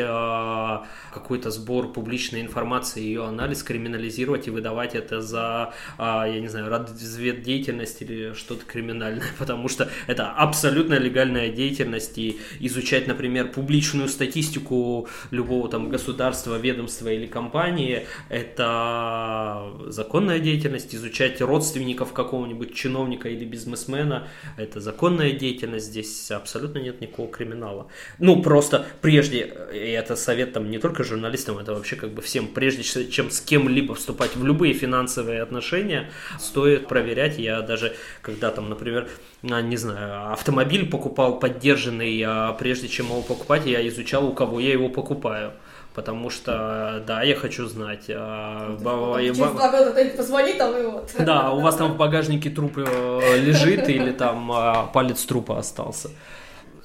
[1.13, 6.69] какой-то сбор публичной информации, ее анализ, криминализировать и выдавать это за, а, я не знаю,
[6.69, 15.07] разведдеятельность или что-то криминальное, потому что это абсолютно легальная деятельность, и изучать, например, публичную статистику
[15.31, 24.27] любого там государства, ведомства или компании, это законная деятельность, изучать родственников какого-нибудь чиновника или бизнесмена,
[24.57, 27.87] это законная деятельность, здесь абсолютно нет никакого криминала.
[28.19, 32.47] Ну, просто прежде, и это совет там не только журналистам, это вообще как бы всем,
[32.47, 37.39] прежде чем с кем-либо вступать в любые финансовые отношения, стоит проверять.
[37.39, 39.07] Я даже, когда там, например,
[39.41, 44.71] не знаю, автомобиль покупал поддержанный, а прежде чем его покупать, я изучал, у кого я
[44.71, 45.53] его покупаю
[45.97, 48.05] потому что, да, я хочу знать.
[48.09, 49.19] А, б...
[49.19, 51.09] Через два года позвони там и вот.
[51.17, 56.09] Да, у вас там в багажнике труп э, лежит или там а, палец трупа остался.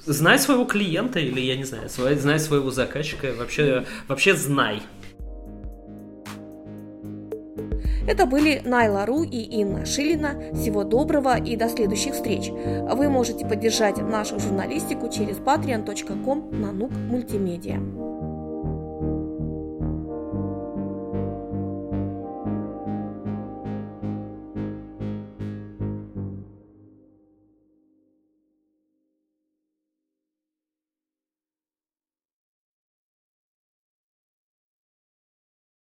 [0.05, 4.81] Знай своего клиента или, я не знаю, знай своего заказчика, вообще, вообще знай.
[8.07, 10.53] Это были Найла Ру и Инна Шилина.
[10.53, 12.49] Всего доброго и до следующих встреч.
[12.49, 18.12] Вы можете поддержать нашу журналистику через patreon.com на нук мультимедиа.